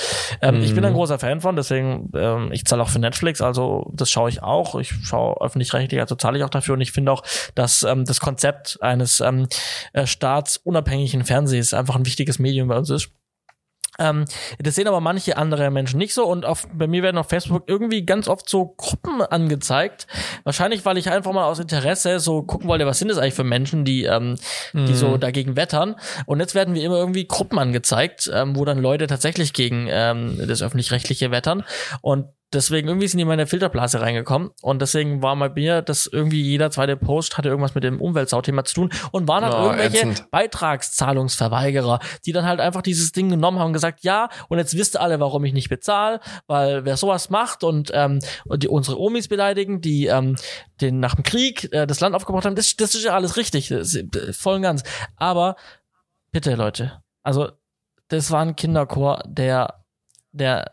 [0.43, 0.63] Ähm, mm.
[0.63, 0.97] Ich bin ein mhm.
[0.97, 4.75] großer Fan von, deswegen, ähm, ich zahle auch für Netflix, also das schaue ich auch.
[4.77, 7.23] Ich schaue öffentlich-rechtlich, also zahle ich auch dafür und ich finde auch,
[7.55, 9.49] dass ähm, das Konzept eines ähm,
[9.93, 13.11] äh, staatsunabhängigen Fernsehs einfach ein wichtiges Medium bei uns ist.
[13.99, 14.25] Ähm,
[14.59, 17.65] das sehen aber manche andere Menschen nicht so und auf, bei mir werden auf Facebook
[17.67, 20.07] irgendwie ganz oft so Gruppen angezeigt.
[20.45, 23.45] Wahrscheinlich, weil ich einfach mal aus Interesse so gucken wollte, was sind das eigentlich für
[23.45, 24.37] Menschen, die, ähm,
[24.73, 24.87] mhm.
[24.87, 25.21] die so mhm.
[25.21, 25.97] dagegen wettern.
[26.27, 30.41] Und jetzt werden wir immer irgendwie Gruppen angezeigt, ähm, wo dann Leute tatsächlich gegen ähm,
[30.47, 31.65] das öffentlich-rechtliche wettern.
[32.01, 32.27] Und
[32.57, 36.43] deswegen irgendwie sind die in meine Filterblase reingekommen und deswegen war bei mir, dass irgendwie
[36.43, 39.99] jeder zweite Post hatte irgendwas mit dem Umweltsau-Thema zu tun und waren dann oh, irgendwelche
[39.99, 40.31] ätzend.
[40.31, 44.97] Beitragszahlungsverweigerer, die dann halt einfach dieses Ding genommen haben und gesagt, ja, und jetzt wisst
[44.97, 48.99] ihr alle, warum ich nicht bezahle, weil wer sowas macht und, ähm, und die unsere
[48.99, 50.37] Omis beleidigen, die ähm,
[50.81, 53.71] den nach dem Krieg äh, das Land aufgebaut haben, das, das ist ja alles richtig,
[53.71, 54.83] ist, äh, voll und ganz.
[55.17, 55.57] Aber
[56.33, 57.51] bitte, Leute, also
[58.09, 59.85] das war ein Kinderchor, der
[60.33, 60.71] der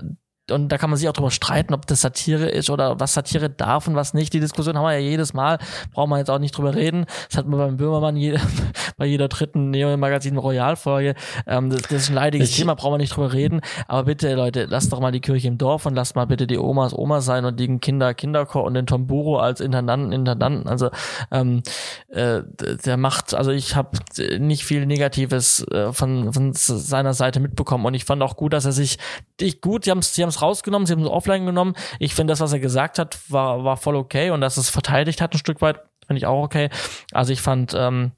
[0.51, 3.49] und da kann man sich auch drüber streiten, ob das Satire ist oder was Satire
[3.49, 4.33] darf und was nicht.
[4.33, 5.57] Die Diskussion haben wir ja jedes Mal,
[5.93, 7.05] brauchen wir jetzt auch nicht drüber reden.
[7.29, 8.37] Das hat man beim Böhmermann je,
[8.97, 11.15] bei jeder dritten Neo-Magazin Royal-Folge.
[11.47, 13.61] Ähm, das, das, ist ein leidiges ich, Thema, brauchen wir nicht drüber reden.
[13.87, 16.57] Aber bitte, Leute, lasst doch mal die Kirche im Dorf und lasst mal bitte die
[16.57, 20.67] Omas Oma sein und die Kinder Kinderchor und den Tomburo als Intendanten, Intendanten.
[20.67, 20.89] Also
[21.31, 21.63] ähm,
[22.09, 22.41] äh,
[22.85, 23.97] der macht, also ich habe
[24.39, 28.65] nicht viel Negatives äh, von, von seiner Seite mitbekommen und ich fand auch gut, dass
[28.65, 28.97] er sich,
[29.39, 31.75] ich gut, sie haben sie es rausgenommen, sie haben es offline genommen.
[31.99, 35.21] Ich finde, das, was er gesagt hat, war, war voll okay und dass es verteidigt
[35.21, 36.69] hat ein Stück weit, finde ich auch okay.
[37.11, 38.11] Also ich fand, ähm,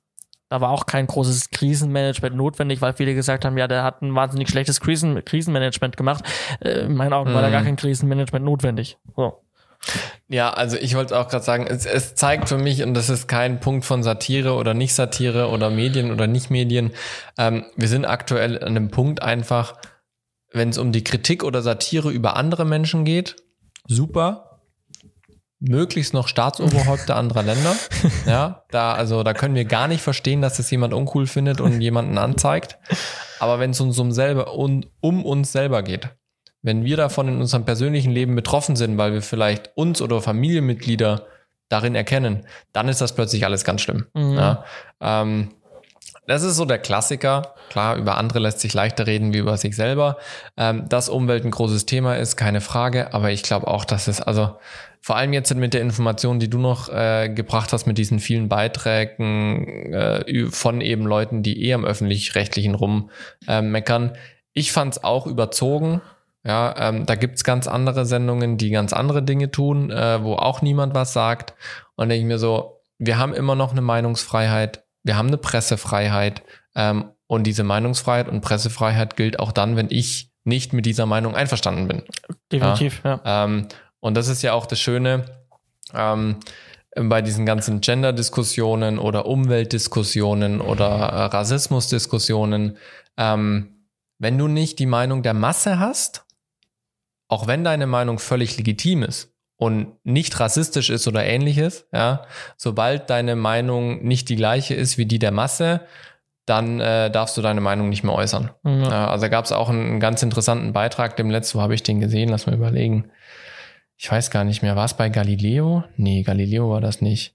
[0.49, 4.13] da war auch kein großes Krisenmanagement notwendig, weil viele gesagt haben, ja, der hat ein
[4.13, 6.23] wahnsinnig schlechtes Krisen Krisenmanagement gemacht.
[6.59, 7.65] Äh, in meinen Augen war da gar mhm.
[7.65, 8.97] kein Krisenmanagement notwendig.
[9.15, 9.41] So.
[10.27, 13.27] Ja, also ich wollte auch gerade sagen, es, es zeigt für mich, und das ist
[13.27, 16.91] kein Punkt von Satire oder nicht Satire oder Medien oder nicht Medien,
[17.37, 19.75] ähm, wir sind aktuell an einem Punkt einfach,
[20.55, 23.35] wenn es um die Kritik oder Satire über andere Menschen geht,
[23.87, 24.61] super.
[25.59, 27.75] Möglichst noch Staatsoberhäupter anderer Länder.
[28.25, 31.79] Ja, da, also da können wir gar nicht verstehen, dass das jemand uncool findet und
[31.79, 32.77] jemanden anzeigt.
[33.39, 36.09] Aber wenn es uns um selber um, um uns selber geht,
[36.61, 41.27] wenn wir davon in unserem persönlichen Leben betroffen sind, weil wir vielleicht uns oder Familienmitglieder
[41.69, 44.07] darin erkennen, dann ist das plötzlich alles ganz schlimm.
[44.13, 44.33] Mhm.
[44.33, 44.65] Ja,
[44.99, 45.51] ähm,
[46.27, 47.53] das ist so der Klassiker.
[47.69, 50.17] Klar, über andere lässt sich leichter reden wie über sich selber.
[50.57, 53.13] Ähm, dass Umwelt ein großes Thema ist, keine Frage.
[53.13, 54.55] Aber ich glaube auch, dass es, also
[55.01, 58.49] vor allem jetzt mit der Information, die du noch äh, gebracht hast, mit diesen vielen
[58.49, 63.11] Beiträgen äh, von eben Leuten, die eh am öffentlich-rechtlichen rum
[63.47, 64.13] äh.
[64.53, 66.01] Ich fand es auch überzogen.
[66.43, 70.61] Ja, ähm, da gibt's ganz andere Sendungen, die ganz andere Dinge tun, äh, wo auch
[70.61, 71.53] niemand was sagt.
[71.95, 76.41] Und denke ich mir so, wir haben immer noch eine Meinungsfreiheit wir haben eine Pressefreiheit
[76.75, 81.35] ähm, und diese Meinungsfreiheit und Pressefreiheit gilt auch dann, wenn ich nicht mit dieser Meinung
[81.35, 82.03] einverstanden bin.
[82.51, 83.21] Definitiv, ja.
[83.23, 83.45] ja.
[83.45, 83.67] Ähm,
[83.99, 85.25] und das ist ja auch das Schöne
[85.93, 86.39] ähm,
[86.95, 92.77] bei diesen ganzen Gender-Diskussionen oder Umweltdiskussionen oder äh, Rassismus-Diskussionen.
[93.17, 93.87] Ähm,
[94.17, 96.25] wenn du nicht die Meinung der Masse hast,
[97.27, 102.23] auch wenn deine Meinung völlig legitim ist, und nicht rassistisch ist oder ähnliches, ja,
[102.57, 105.81] sobald deine Meinung nicht die gleiche ist wie die der Masse,
[106.45, 108.51] dann äh, darfst du deine Meinung nicht mehr äußern.
[108.63, 108.83] Mhm.
[108.83, 111.83] Ja, also gab es auch einen, einen, ganz interessanten Beitrag, dem letzten, wo habe ich
[111.83, 113.09] den gesehen, lass mal überlegen.
[113.97, 115.85] Ich weiß gar nicht mehr, war es bei Galileo?
[115.95, 117.33] Nee, Galileo war das nicht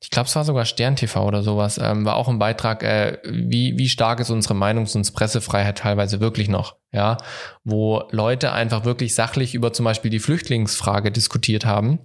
[0.00, 3.18] ich glaube, es war sogar Stern TV oder sowas, ähm, war auch ein Beitrag, äh,
[3.24, 7.16] wie, wie stark ist unsere Meinungs- und Pressefreiheit teilweise wirklich noch, ja,
[7.64, 11.98] wo Leute einfach wirklich sachlich über zum Beispiel die Flüchtlingsfrage diskutiert haben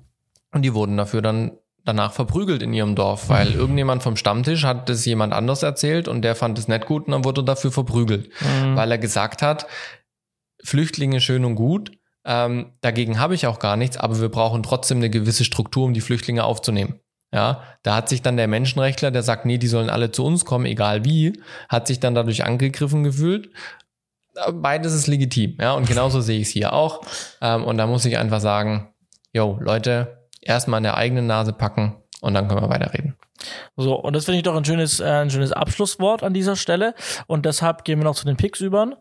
[0.51, 1.51] und die wurden dafür dann
[1.85, 3.59] danach verprügelt in ihrem Dorf, weil mhm.
[3.59, 7.11] irgendjemand vom Stammtisch hat das jemand anders erzählt und der fand es nicht gut und
[7.11, 8.75] dann wurde dafür verprügelt, mhm.
[8.75, 9.67] weil er gesagt hat,
[10.63, 11.91] Flüchtlinge schön und gut,
[12.25, 15.93] ähm, dagegen habe ich auch gar nichts, aber wir brauchen trotzdem eine gewisse Struktur, um
[15.93, 16.99] die Flüchtlinge aufzunehmen.
[17.33, 20.45] Ja, da hat sich dann der Menschenrechtler, der sagt, nee, die sollen alle zu uns
[20.45, 23.49] kommen, egal wie, hat sich dann dadurch angegriffen gefühlt.
[24.53, 27.01] Beides ist legitim, ja, und genauso sehe ich es hier auch.
[27.41, 28.93] Ähm, und da muss ich einfach sagen,
[29.31, 33.15] yo, Leute, erstmal in der eigenen Nase packen und dann können wir weiterreden.
[33.75, 36.93] So, und das finde ich doch ein schönes, äh, ein schönes Abschlusswort an dieser Stelle.
[37.25, 38.97] Und deshalb gehen wir noch zu den Picks über.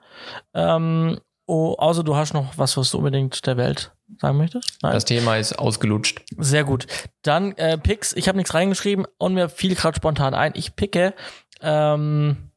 [0.55, 4.79] Ähm, oh, außer du hast noch was, was du unbedingt der Welt sagen möchtest?
[4.83, 4.93] Nein?
[4.93, 6.23] Das Thema ist ausgelutscht.
[6.39, 6.87] Sehr gut.
[7.23, 8.13] Dann äh, Picks.
[8.15, 10.53] Ich habe nichts reingeschrieben und mir fiel gerade spontan ein.
[10.55, 11.15] Ich picke.
[11.61, 12.51] Ähm,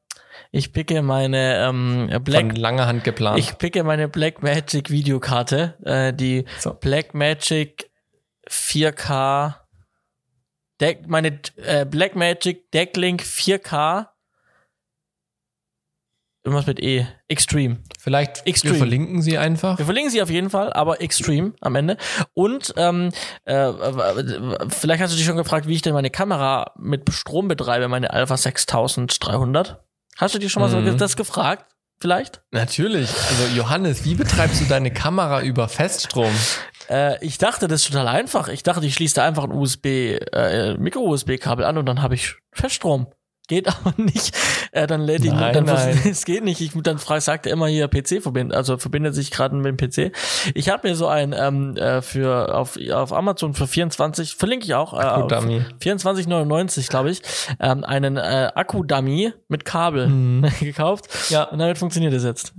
[0.51, 3.39] ich picke meine ähm, Black Von langer Hand geplant.
[3.39, 6.73] Ich picke meine Black Magic Videokarte, äh, die so.
[6.73, 7.89] Black Magic
[8.49, 9.55] 4K
[10.81, 14.07] Deck, meine äh, Black Magic Decklink 4K
[16.45, 17.07] Irgendwas mit E.
[17.27, 17.77] Extreme.
[17.99, 18.75] Vielleicht Extreme.
[18.75, 19.79] wir verlinken sie einfach.
[19.79, 21.97] Wir verlinken sie auf jeden Fall, aber Extreme am Ende.
[22.35, 23.09] Und ähm,
[23.45, 23.73] äh,
[24.69, 28.13] vielleicht hast du dich schon gefragt, wie ich denn meine Kamera mit Strom betreibe, meine
[28.13, 29.83] Alpha 6300.
[30.17, 30.91] Hast du dir schon mal mhm.
[30.91, 31.65] so das gefragt?
[31.99, 32.43] Vielleicht?
[32.51, 33.09] Natürlich.
[33.09, 36.31] Also Johannes, wie betreibst du deine Kamera über Feststrom?
[36.91, 38.49] Äh, ich dachte, das ist total einfach.
[38.49, 42.35] Ich dachte, ich schließe da einfach ein USB, äh, Micro-USB-Kabel an und dann habe ich
[42.51, 43.07] Feststrom.
[43.47, 44.35] Geht aber nicht.
[44.71, 45.99] Äh, dann lädt ihn, dann nein.
[46.09, 46.61] es geht nicht.
[46.61, 49.77] Ich dann frage, sagt er immer hier PC verbindet, also verbindet sich gerade mit dem
[49.77, 50.15] PC.
[50.53, 54.73] Ich habe mir so ein ähm, äh, für auf auf Amazon für 24 verlinke ich
[54.73, 55.65] auch äh, Akku-Dummy.
[55.81, 57.21] 24,99 glaube ich
[57.59, 60.49] ähm, einen äh, Akku-Dummy mit Kabel mhm.
[60.59, 61.07] gekauft.
[61.29, 62.53] Ja, und damit funktioniert es jetzt.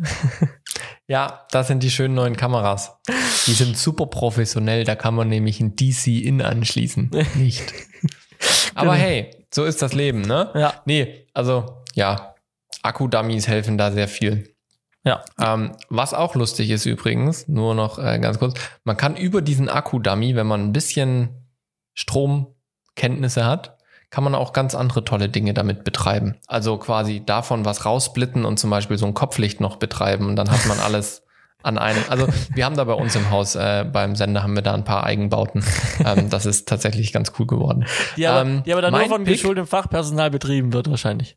[1.09, 2.97] Ja, das sind die schönen neuen Kameras.
[3.47, 4.85] Die sind super professionell.
[4.85, 7.11] Da kann man nämlich ein DC-In anschließen.
[7.37, 7.73] Nicht.
[8.75, 9.05] Aber genau.
[9.05, 10.51] hey, so ist das Leben, ne?
[10.55, 10.75] Ja.
[10.85, 12.35] Nee, also ja,
[12.83, 14.55] Akku-Dummies helfen da sehr viel.
[15.05, 15.25] Ja.
[15.41, 19.69] Ähm, was auch lustig ist übrigens, nur noch äh, ganz kurz, man kann über diesen
[19.69, 21.47] Akku-Dummy, wenn man ein bisschen
[21.95, 23.77] Stromkenntnisse hat,
[24.11, 26.37] kann man auch ganz andere tolle Dinge damit betreiben.
[26.47, 30.51] Also quasi davon was raussplitten und zum Beispiel so ein Kopflicht noch betreiben und dann
[30.51, 31.26] hat man alles
[31.67, 32.03] an einem.
[32.09, 34.85] Also wir haben da bei uns im Haus, äh, beim Sender haben wir da ein
[34.85, 35.65] paar Eigenbauten.
[36.05, 37.85] Ähm, das ist tatsächlich ganz cool geworden.
[38.17, 41.37] Die aber, ähm, die aber dann nur von geschultem Fachpersonal betrieben wird wahrscheinlich.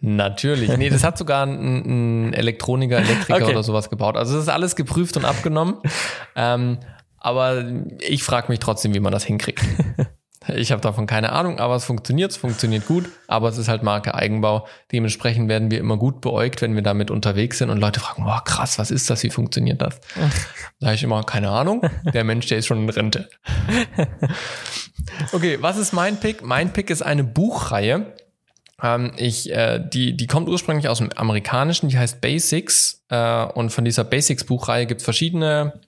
[0.00, 0.76] Natürlich.
[0.76, 3.52] Nee, das hat sogar ein, ein Elektroniker, Elektriker okay.
[3.52, 4.16] oder sowas gebaut.
[4.16, 5.78] Also das ist alles geprüft und abgenommen.
[6.36, 6.78] Ähm,
[7.16, 7.64] aber
[8.00, 9.64] ich frage mich trotzdem, wie man das hinkriegt.
[10.48, 13.82] Ich habe davon keine Ahnung, aber es funktioniert, es funktioniert gut, aber es ist halt
[13.82, 14.66] Marke Eigenbau.
[14.92, 18.42] Dementsprechend werden wir immer gut beäugt, wenn wir damit unterwegs sind und Leute fragen, wow,
[18.44, 20.00] krass, was ist das, wie funktioniert das?
[20.80, 21.82] Da ich immer, keine Ahnung,
[22.12, 23.28] der Mensch, der ist schon in Rente.
[25.32, 26.42] Okay, was ist mein Pick?
[26.42, 28.14] Mein Pick ist eine Buchreihe.
[28.82, 33.04] Ähm, ich, äh, die, die kommt ursprünglich aus dem Amerikanischen, die heißt Basics.
[33.08, 35.80] Äh, und von dieser Basics-Buchreihe gibt es verschiedene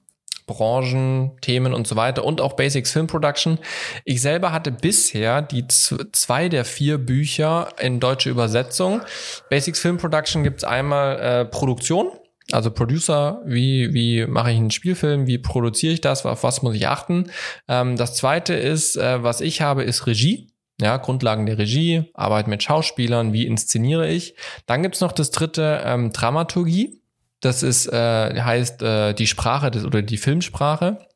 [0.46, 3.58] Branchen, Themen und so weiter und auch Basics Film Production.
[4.04, 9.02] Ich selber hatte bisher die zwei der vier Bücher in deutsche Übersetzung.
[9.50, 12.10] Basics Film Production gibt's einmal äh, Produktion,
[12.52, 16.76] also Producer, wie, wie mache ich einen Spielfilm, wie produziere ich das, auf was muss
[16.76, 17.30] ich achten.
[17.68, 20.52] Ähm, das zweite ist, äh, was ich habe, ist Regie.
[20.78, 24.34] Ja, Grundlagen der Regie, Arbeit mit Schauspielern, wie inszeniere ich.
[24.66, 27.00] Dann gibt's noch das dritte, ähm, Dramaturgie.
[27.40, 31.06] Das ist, äh, heißt äh, die Sprache des, oder die Filmsprache.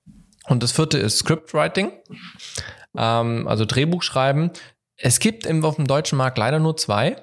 [0.46, 1.92] Und das vierte ist Scriptwriting,
[2.96, 4.50] ähm, also Drehbuch schreiben.
[4.96, 7.16] Es gibt im, auf dem deutschen Markt leider nur zwei,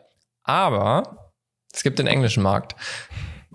[0.43, 1.33] aber
[1.73, 2.75] es gibt den englischen Markt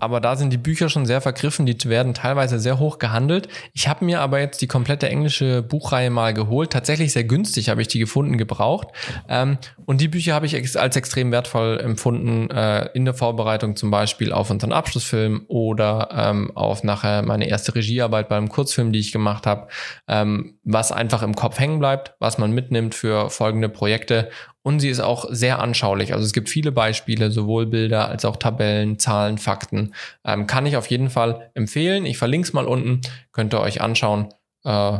[0.03, 3.47] aber da sind die Bücher schon sehr vergriffen, die werden teilweise sehr hoch gehandelt.
[3.73, 6.71] Ich habe mir aber jetzt die komplette englische Buchreihe mal geholt.
[6.71, 8.89] Tatsächlich sehr günstig habe ich die gefunden, gebraucht.
[9.29, 13.91] Ähm, und die Bücher habe ich als extrem wertvoll empfunden äh, in der Vorbereitung zum
[13.91, 19.13] Beispiel auf unseren Abschlussfilm oder ähm, auf nachher meine erste Regiearbeit beim Kurzfilm, die ich
[19.13, 19.67] gemacht habe,
[20.09, 24.29] ähm, was einfach im Kopf hängen bleibt, was man mitnimmt für folgende Projekte
[24.63, 26.13] und sie ist auch sehr anschaulich.
[26.13, 29.93] Also es gibt viele Beispiele, sowohl Bilder als auch Tabellen, Zahlen, Fakten.
[30.23, 32.05] Ähm, kann ich auf jeden Fall empfehlen.
[32.05, 33.01] Ich verlinke es mal unten,
[33.33, 34.33] könnt ihr euch anschauen
[34.63, 34.99] äh,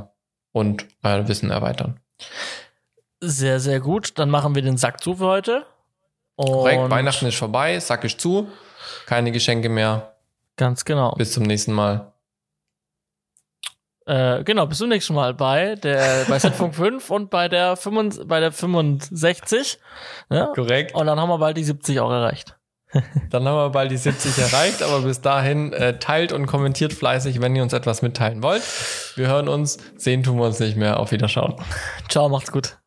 [0.51, 1.99] und euer Wissen erweitern.
[3.21, 4.19] Sehr, sehr gut.
[4.19, 5.65] Dann machen wir den Sack zu für heute.
[6.35, 8.47] Und Korrekt, Weihnachten ist vorbei, Sack ist zu.
[9.05, 10.13] Keine Geschenke mehr.
[10.57, 11.13] Ganz genau.
[11.15, 12.12] Bis zum nächsten Mal.
[14.05, 18.27] Äh, genau, bis zum nächsten Mal bei der bei Setfunk 5 und bei der 65,
[18.27, 19.79] bei der 65.
[20.29, 20.47] Ja?
[20.47, 20.93] Korrekt.
[20.93, 22.57] Und dann haben wir bald die 70 auch erreicht.
[23.31, 27.41] Dann haben wir bald die 70 erreicht, aber bis dahin äh, teilt und kommentiert fleißig,
[27.41, 28.61] wenn ihr uns etwas mitteilen wollt.
[29.15, 30.99] Wir hören uns, sehen tun wir uns nicht mehr.
[30.99, 31.55] Auf Wiederschauen.
[32.09, 32.77] Ciao, macht's gut.